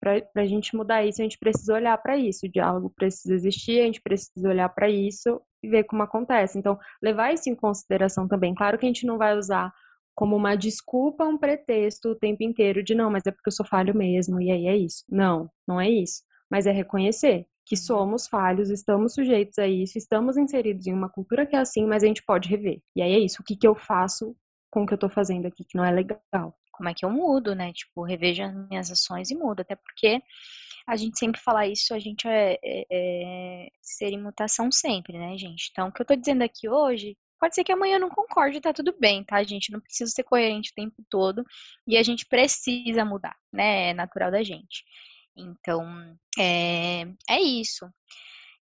para 0.00 0.22
a 0.36 0.46
gente 0.46 0.76
mudar 0.76 1.04
isso, 1.04 1.20
a 1.20 1.24
gente 1.24 1.38
precisa 1.38 1.74
olhar 1.74 1.98
para 1.98 2.16
isso. 2.16 2.46
O 2.46 2.48
diálogo 2.48 2.90
precisa 2.90 3.34
existir, 3.34 3.80
a 3.80 3.84
gente 3.84 4.00
precisa 4.00 4.48
olhar 4.48 4.68
para 4.68 4.88
isso 4.88 5.40
e 5.62 5.68
ver 5.68 5.84
como 5.84 6.02
acontece. 6.02 6.58
Então, 6.58 6.78
levar 7.02 7.32
isso 7.32 7.50
em 7.50 7.54
consideração 7.54 8.28
também. 8.28 8.54
Claro 8.54 8.78
que 8.78 8.86
a 8.86 8.88
gente 8.88 9.06
não 9.06 9.18
vai 9.18 9.36
usar 9.36 9.72
como 10.14 10.36
uma 10.36 10.56
desculpa, 10.56 11.24
um 11.24 11.38
pretexto 11.38 12.10
o 12.10 12.14
tempo 12.14 12.42
inteiro 12.42 12.82
de 12.82 12.94
não, 12.94 13.10
mas 13.10 13.24
é 13.26 13.30
porque 13.30 13.48
eu 13.48 13.52
sou 13.52 13.66
falho 13.66 13.94
mesmo, 13.94 14.40
e 14.40 14.50
aí 14.50 14.66
é 14.66 14.76
isso. 14.76 15.04
Não, 15.08 15.48
não 15.66 15.80
é 15.80 15.88
isso. 15.88 16.22
Mas 16.50 16.66
é 16.66 16.72
reconhecer 16.72 17.46
que 17.68 17.76
uhum. 17.76 17.82
somos 17.82 18.26
falhos, 18.26 18.70
estamos 18.70 19.12
sujeitos 19.12 19.58
a 19.58 19.66
isso, 19.68 19.98
estamos 19.98 20.38
inseridos 20.38 20.86
em 20.86 20.92
uma 20.94 21.10
cultura 21.10 21.46
que 21.46 21.54
é 21.54 21.58
assim, 21.58 21.86
mas 21.86 22.02
a 22.02 22.06
gente 22.06 22.22
pode 22.24 22.48
rever. 22.48 22.80
E 22.96 23.02
aí 23.02 23.12
é 23.12 23.18
isso. 23.18 23.42
O 23.42 23.44
que, 23.44 23.54
que 23.54 23.68
eu 23.68 23.74
faço 23.74 24.34
com 24.70 24.84
o 24.84 24.86
que 24.86 24.94
eu 24.94 24.98
tô 24.98 25.08
fazendo 25.10 25.46
aqui 25.46 25.64
que 25.64 25.76
não 25.76 25.84
é 25.84 25.90
legal? 25.90 26.56
Como 26.72 26.88
é 26.88 26.94
que 26.94 27.04
eu 27.04 27.10
mudo, 27.10 27.54
né? 27.54 27.72
Tipo, 27.72 28.02
revejo 28.02 28.42
as 28.42 28.54
minhas 28.68 28.90
ações 28.90 29.30
e 29.30 29.34
mudo. 29.34 29.60
Até 29.60 29.76
porque 29.76 30.22
a 30.86 30.96
gente 30.96 31.18
sempre 31.18 31.40
fala 31.40 31.66
isso, 31.66 31.92
a 31.92 31.98
gente 31.98 32.26
é, 32.26 32.58
é, 32.64 32.86
é 32.90 33.68
ser 33.82 34.12
em 34.12 34.22
mutação 34.22 34.72
sempre, 34.72 35.18
né, 35.18 35.36
gente? 35.36 35.68
Então, 35.70 35.88
o 35.88 35.92
que 35.92 36.00
eu 36.00 36.06
tô 36.06 36.14
dizendo 36.16 36.42
aqui 36.42 36.68
hoje 36.68 37.16
Pode 37.40 37.54
ser 37.54 37.62
que 37.62 37.70
amanhã 37.70 37.96
eu 37.96 38.00
não 38.00 38.08
concorde, 38.08 38.60
tá 38.60 38.72
tudo 38.72 38.92
bem, 38.98 39.22
tá, 39.22 39.42
gente? 39.44 39.70
Não 39.70 39.80
preciso 39.80 40.10
ser 40.10 40.24
coerente 40.24 40.70
o 40.72 40.74
tempo 40.74 41.04
todo 41.08 41.44
e 41.86 41.96
a 41.96 42.02
gente 42.02 42.26
precisa 42.26 43.04
mudar, 43.04 43.36
né? 43.52 43.90
É 43.90 43.94
natural 43.94 44.30
da 44.30 44.42
gente. 44.42 44.84
Então, 45.38 45.86
é, 46.38 47.02
é 47.30 47.40
isso. 47.40 47.88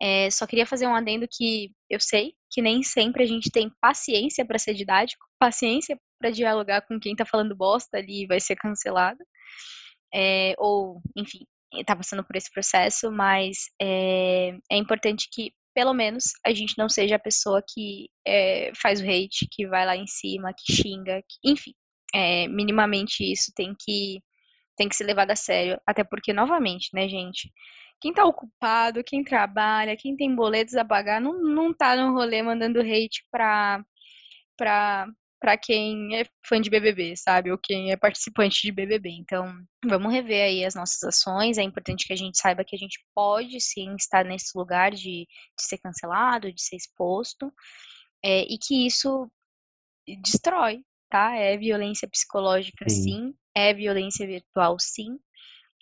É, 0.00 0.28
só 0.30 0.46
queria 0.46 0.66
fazer 0.66 0.86
um 0.86 0.94
adendo 0.96 1.28
que 1.30 1.70
eu 1.88 2.00
sei 2.00 2.34
que 2.50 2.60
nem 2.60 2.82
sempre 2.82 3.22
a 3.22 3.26
gente 3.26 3.50
tem 3.50 3.70
paciência 3.80 4.44
para 4.44 4.58
ser 4.58 4.74
didático, 4.74 5.24
paciência 5.38 5.98
para 6.18 6.30
dialogar 6.30 6.82
com 6.82 6.98
quem 6.98 7.14
tá 7.14 7.24
falando 7.24 7.56
bosta 7.56 7.98
ali 7.98 8.24
e 8.24 8.26
vai 8.26 8.40
ser 8.40 8.56
cancelado. 8.56 9.18
É, 10.14 10.54
ou, 10.58 11.00
enfim, 11.16 11.46
tá 11.86 11.96
passando 11.96 12.24
por 12.24 12.36
esse 12.36 12.50
processo, 12.52 13.10
mas 13.10 13.70
é, 13.80 14.56
é 14.70 14.76
importante 14.76 15.28
que 15.32 15.52
pelo 15.74 15.94
menos 15.94 16.24
a 16.44 16.52
gente 16.52 16.74
não 16.76 16.88
seja 16.88 17.16
a 17.16 17.20
pessoa 17.20 17.62
que 17.66 18.08
é, 18.26 18.72
faz 18.74 19.00
o 19.00 19.04
hate, 19.04 19.48
que 19.50 19.66
vai 19.66 19.86
lá 19.86 19.96
em 19.96 20.06
cima, 20.06 20.52
que 20.52 20.72
xinga, 20.72 21.22
que, 21.22 21.50
enfim, 21.50 21.72
minimamente 22.50 23.24
isso 23.24 23.50
tem 23.56 23.74
que 23.80 24.20
tem 24.82 24.88
que 24.88 24.96
ser 24.96 25.04
levado 25.04 25.30
a 25.30 25.36
sério, 25.36 25.80
até 25.86 26.02
porque 26.02 26.32
novamente, 26.32 26.90
né, 26.92 27.08
gente, 27.08 27.52
quem 28.00 28.12
tá 28.12 28.24
ocupado, 28.24 29.04
quem 29.04 29.22
trabalha, 29.22 29.96
quem 29.96 30.16
tem 30.16 30.34
boletos 30.34 30.74
a 30.74 30.84
pagar, 30.84 31.20
não, 31.20 31.40
não 31.40 31.72
tá 31.72 31.94
no 31.94 32.12
rolê 32.12 32.42
mandando 32.42 32.80
hate 32.80 33.24
pra, 33.30 33.84
pra, 34.56 35.06
para 35.40 35.56
quem 35.56 36.16
é 36.16 36.24
fã 36.44 36.60
de 36.60 36.68
BBB, 36.68 37.16
sabe? 37.16 37.52
Ou 37.52 37.58
quem 37.58 37.92
é 37.92 37.96
participante 37.96 38.60
de 38.62 38.72
BBB. 38.72 39.10
Então, 39.10 39.54
vamos 39.84 40.12
rever 40.12 40.44
aí 40.44 40.64
as 40.64 40.74
nossas 40.74 41.00
ações. 41.04 41.58
É 41.58 41.62
importante 41.62 42.04
que 42.04 42.12
a 42.12 42.16
gente 42.16 42.36
saiba 42.38 42.64
que 42.64 42.74
a 42.74 42.78
gente 42.78 42.98
pode 43.14 43.60
sim 43.60 43.94
estar 43.94 44.24
nesse 44.24 44.58
lugar 44.58 44.90
de, 44.90 45.26
de 45.28 45.64
ser 45.64 45.78
cancelado, 45.78 46.52
de 46.52 46.60
ser 46.60 46.74
exposto, 46.74 47.52
é, 48.24 48.42
e 48.42 48.58
que 48.58 48.84
isso 48.84 49.30
destrói, 50.24 50.82
tá? 51.08 51.36
É 51.36 51.56
violência 51.56 52.08
psicológica, 52.08 52.88
sim, 52.88 53.02
sim 53.02 53.34
é 53.54 53.74
violência 53.74 54.26
virtual, 54.26 54.76
sim. 54.78 55.18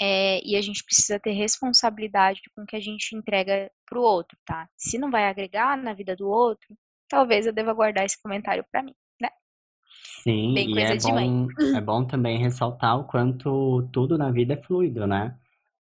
É, 0.01 0.41
e 0.47 0.57
a 0.57 0.63
gente 0.63 0.83
precisa 0.83 1.21
ter 1.21 1.33
responsabilidade 1.33 2.41
com 2.55 2.63
o 2.63 2.67
que 2.67 2.77
a 2.77 2.81
gente 2.81 3.15
entrega 3.15 3.71
pro 3.87 4.01
outro, 4.01 4.37
tá? 4.47 4.69
Se 4.77 4.99
não 4.99 5.11
vai 5.11 5.27
agregar 5.29 5.77
na 5.77 5.93
vida 5.93 6.17
do 6.17 6.29
outro, 6.29 6.75
talvez 7.09 7.47
eu 7.47 7.53
deva 7.53 7.75
guardar 7.75 8.07
esse 8.07 8.21
comentário 8.23 8.65
para 8.71 8.83
mim. 8.83 8.95
Sim, 10.23 10.53
Bem 10.55 10.71
e 10.71 10.81
é 10.81 10.97
bom, 10.99 11.49
é 11.75 11.81
bom 11.81 12.05
também 12.05 12.39
ressaltar 12.39 12.99
o 12.99 13.05
quanto 13.05 13.89
tudo 13.93 14.19
na 14.19 14.31
vida 14.31 14.55
é 14.55 14.63
fluido, 14.63 15.07
né? 15.07 15.35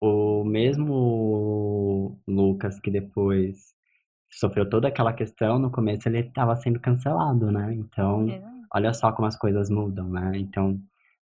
O 0.02 0.44
mesmo 0.44 2.20
Lucas 2.28 2.80
que 2.80 2.90
depois 2.90 3.74
sofreu 4.30 4.68
toda 4.68 4.88
aquela 4.88 5.14
questão, 5.14 5.60
no 5.60 5.72
começo 5.72 6.10
ele 6.10 6.20
estava 6.20 6.56
sendo 6.56 6.80
cancelado, 6.80 7.52
né? 7.52 7.74
Então, 7.76 8.26
olha 8.74 8.94
só 8.94 9.12
como 9.12 9.28
as 9.28 9.38
coisas 9.38 9.70
mudam, 9.70 10.10
né? 10.10 10.32
Então, 10.36 10.80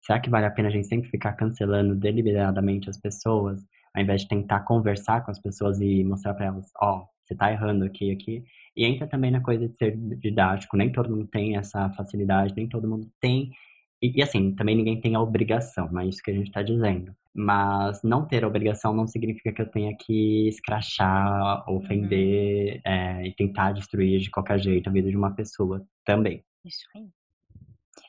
será 0.07 0.21
que 0.21 0.31
vale 0.31 0.47
a 0.47 0.51
pena 0.51 0.69
a 0.69 0.71
gente 0.71 0.87
sempre 0.87 1.11
ficar 1.11 1.33
cancelando 1.33 1.97
deliberadamente 1.97 2.89
as 2.89 2.97
pessoas, 2.97 3.61
ao 3.93 4.03
invés 4.03 4.23
de 4.23 4.29
tentar 4.29 4.61
conversar 4.61 5.25
com 5.25 5.33
as 5.33 5.41
pessoas 5.41 5.81
e 5.81 6.05
mostrar 6.05 6.35
para 6.35 6.47
elas, 6.47 6.71
ó, 6.81 7.01
oh, 7.01 7.07
você 7.25 7.35
tá 7.35 7.51
errando 7.51 7.85
aqui, 7.85 8.13
aqui. 8.13 8.45
E 8.77 8.87
entra 8.87 9.09
também 9.09 9.33
na 9.33 9.41
coisa 9.41 9.67
de 9.67 9.75
ser 9.75 9.97
didático. 9.97 10.77
Nem 10.77 10.93
todo 10.93 11.11
mundo 11.11 11.27
tem 11.27 11.57
essa 11.57 11.91
facilidade, 11.91 12.55
nem 12.57 12.69
todo 12.69 12.89
mundo 12.89 13.11
tem. 13.21 13.51
E, 14.01 14.21
e 14.21 14.23
assim, 14.23 14.55
também 14.55 14.77
ninguém 14.77 15.01
tem 15.01 15.17
a 15.17 15.21
obrigação, 15.21 15.91
não 15.91 16.03
é 16.03 16.07
isso 16.07 16.23
que 16.23 16.31
a 16.31 16.35
gente 16.35 16.47
está 16.49 16.63
dizendo. 16.63 17.13
Mas 17.35 18.01
não 18.05 18.27
ter 18.27 18.45
a 18.45 18.49
obrigação 18.49 18.95
não 18.95 19.09
significa 19.09 19.53
que 19.53 19.61
eu 19.61 19.71
tenha 19.71 19.97
que 19.97 20.47
escrachar, 20.49 21.69
ofender 21.69 22.77
uhum. 22.77 22.93
é, 22.93 23.27
e 23.27 23.35
tentar 23.35 23.73
destruir 23.73 24.21
de 24.21 24.31
qualquer 24.31 24.59
jeito 24.61 24.89
a 24.89 24.93
vida 24.93 25.11
de 25.11 25.17
uma 25.17 25.35
pessoa 25.35 25.85
também. 26.05 26.45
Isso 26.65 26.85
aí. 26.95 27.09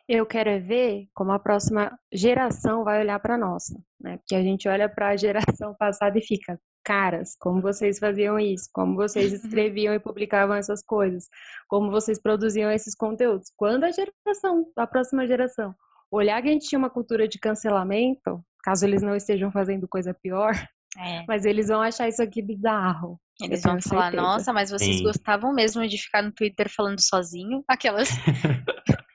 Eu 0.08 0.26
quero 0.26 0.50
é 0.50 0.58
ver 0.60 1.08
como 1.14 1.32
a 1.34 1.40
próxima 1.40 1.92
geração 2.14 2.84
vai 2.84 3.02
olhar 3.02 3.20
para 3.20 3.36
a 3.36 3.38
nossa, 3.38 3.78
né? 4.00 4.18
Porque 4.18 4.36
a 4.36 4.42
gente 4.42 4.68
olha 4.68 4.88
para 4.88 5.10
a 5.10 5.16
geração 5.18 5.76
passada 5.78 6.18
e 6.18 6.22
fica, 6.22 6.58
caras, 6.84 7.36
como 7.40 7.62
vocês 7.62 8.00
faziam 8.00 8.40
isso, 8.40 8.70
como 8.74 8.96
vocês 8.96 9.34
escreviam 9.44 9.94
e 9.94 10.00
publicavam 10.00 10.56
essas 10.56 10.82
coisas, 10.82 11.26
como 11.68 11.92
vocês 11.92 12.22
produziam 12.22 12.72
esses 12.72 12.96
conteúdos. 12.96 13.52
Quando 13.58 13.84
a 13.84 13.92
geração, 13.92 14.66
a 14.78 14.88
próxima 14.88 15.28
geração, 15.28 15.76
olhar 16.10 16.42
que 16.42 16.48
a 16.48 16.52
gente 16.54 16.68
tinha 16.70 16.80
uma 16.80 16.90
cultura 16.90 17.28
de 17.28 17.38
cancelamento, 17.38 18.42
caso 18.64 18.86
eles 18.86 19.02
não 19.02 19.14
estejam 19.16 19.52
fazendo 19.52 19.88
coisa 19.90 20.14
pior, 20.14 20.54
É. 20.98 21.26
mas 21.28 21.44
eles 21.44 21.68
vão 21.68 21.82
achar 21.82 22.08
isso 22.08 22.24
aqui 22.24 22.42
bizarro. 22.42 23.20
Eles 23.42 23.62
vão 23.62 23.80
falar, 23.82 24.04
certeza. 24.04 24.24
nossa, 24.24 24.54
mas 24.54 24.72
vocês 24.72 24.98
Sim. 24.98 25.04
gostavam 25.04 25.54
mesmo 25.54 25.86
de 25.88 25.98
ficar 25.98 26.24
no 26.24 26.32
Twitter 26.32 26.68
falando 26.74 27.00
sozinho? 27.02 27.62
Aquelas. 27.68 28.10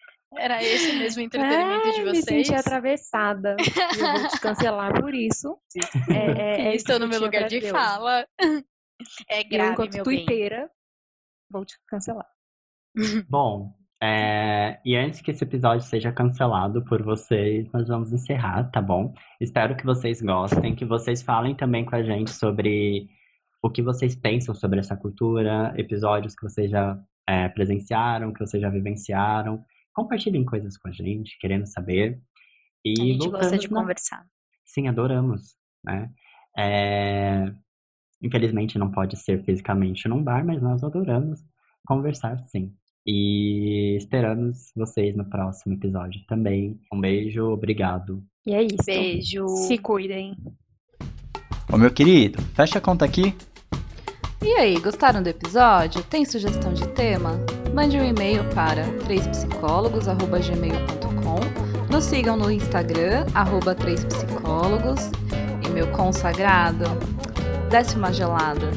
Era 0.43 0.61
esse 0.61 0.97
mesmo 0.97 1.23
entretenimento 1.23 1.87
é, 1.87 1.93
de 1.93 2.01
me 2.01 2.21
vocês? 2.21 2.47
senti 2.49 2.53
atravessada. 2.53 3.57
e 3.63 4.01
eu 4.01 4.19
vou 4.19 4.29
te 4.29 4.41
cancelar 4.41 5.01
por 5.01 5.15
isso. 5.15 5.57
É, 6.11 6.17
é, 6.17 6.61
é 6.67 6.75
estou 6.75 6.99
no 6.99 7.07
meu 7.07 7.21
lugar 7.21 7.47
de 7.47 7.61
Deus. 7.61 7.71
fala. 7.71 8.27
É 9.29 9.41
Eu, 9.41 9.49
grave, 9.49 9.73
enquanto 9.73 9.95
meu 9.95 10.05
bem. 10.05 10.17
tuiteira, 10.17 10.69
vou 11.49 11.65
te 11.65 11.77
cancelar. 11.87 12.27
Bom, 13.31 13.73
é, 14.03 14.81
e 14.85 14.97
antes 14.97 15.21
que 15.21 15.31
esse 15.31 15.45
episódio 15.45 15.87
seja 15.87 16.11
cancelado 16.11 16.85
por 16.87 17.05
vocês, 17.05 17.71
nós 17.73 17.87
vamos 17.87 18.13
encerrar, 18.13 18.69
tá 18.73 18.83
bom? 18.83 19.15
Espero 19.41 19.77
que 19.77 19.87
vocês 19.87 20.21
gostem, 20.21 20.75
que 20.75 20.85
vocês 20.85 21.23
falem 21.23 21.55
também 21.55 21.85
com 21.85 21.95
a 21.95 22.03
gente 22.03 22.33
sobre 22.33 23.09
o 23.63 23.71
que 23.71 23.81
vocês 23.81 24.17
pensam 24.17 24.57
sobre 24.57 24.81
essa 24.81 24.97
cultura, 24.97 25.73
episódios 25.77 26.35
que 26.35 26.43
vocês 26.43 26.69
já 26.69 26.99
é, 27.29 27.49
presenciaram, 27.49 28.33
que 28.33 28.41
vocês 28.41 28.61
já 28.61 28.69
vivenciaram. 28.69 29.65
Compartilhem 29.95 30.45
coisas 30.45 30.77
com 30.77 30.89
a 30.89 30.93
gente, 30.93 31.37
querendo 31.41 31.67
saber. 31.67 32.21
E 32.85 32.93
A 33.01 33.05
gente 33.05 33.29
gosta 33.29 33.59
de 33.59 33.71
na- 33.71 33.81
conversar. 33.81 34.25
Sim, 34.65 34.89
adoramos, 34.89 35.55
né? 35.85 36.11
É, 36.59 37.53
Infelizmente 38.25 38.79
não 38.79 38.89
pode 38.91 39.17
ser 39.17 39.43
fisicamente 39.45 40.07
num 40.09 40.23
bar, 40.23 40.45
mas 40.45 40.63
nós 40.63 40.85
adoramos 40.85 41.41
conversar, 41.85 42.39
sim. 42.45 42.73
E 43.05 43.97
esperamos 43.97 44.71
vocês 44.77 45.17
no 45.17 45.25
próximo 45.29 45.75
episódio 45.75 46.21
também. 46.29 46.79
Um 46.93 47.01
beijo, 47.01 47.45
obrigado. 47.47 48.23
E 48.47 48.55
é 48.55 48.63
isso. 48.63 48.77
Beijo. 48.87 49.49
Se 49.67 49.77
cuidem. 49.77 50.37
Ô 51.73 51.77
meu 51.77 51.93
querido, 51.93 52.41
fecha 52.55 52.79
a 52.79 52.81
conta 52.81 53.05
aqui. 53.05 53.35
E 54.41 54.53
aí, 54.53 54.79
gostaram 54.79 55.21
do 55.21 55.29
episódio? 55.29 56.05
Tem 56.05 56.25
sugestão 56.25 56.73
de 56.73 56.87
tema? 56.95 57.45
Mande 57.73 57.99
um 57.99 58.05
e-mail 58.05 58.45
para 58.55 58.85
3psicólogos.gmail.com 59.09 61.41
Nos 61.91 62.05
sigam 62.05 62.37
no 62.37 62.51
Instagram, 62.51 63.25
arroba 63.35 63.75
3psicólogos. 63.75 65.11
E 65.65 65.71
meu 65.71 65.89
consagrado, 65.89 66.85
desce 67.71 67.97
uma 67.97 68.13
gelada. 68.13 68.69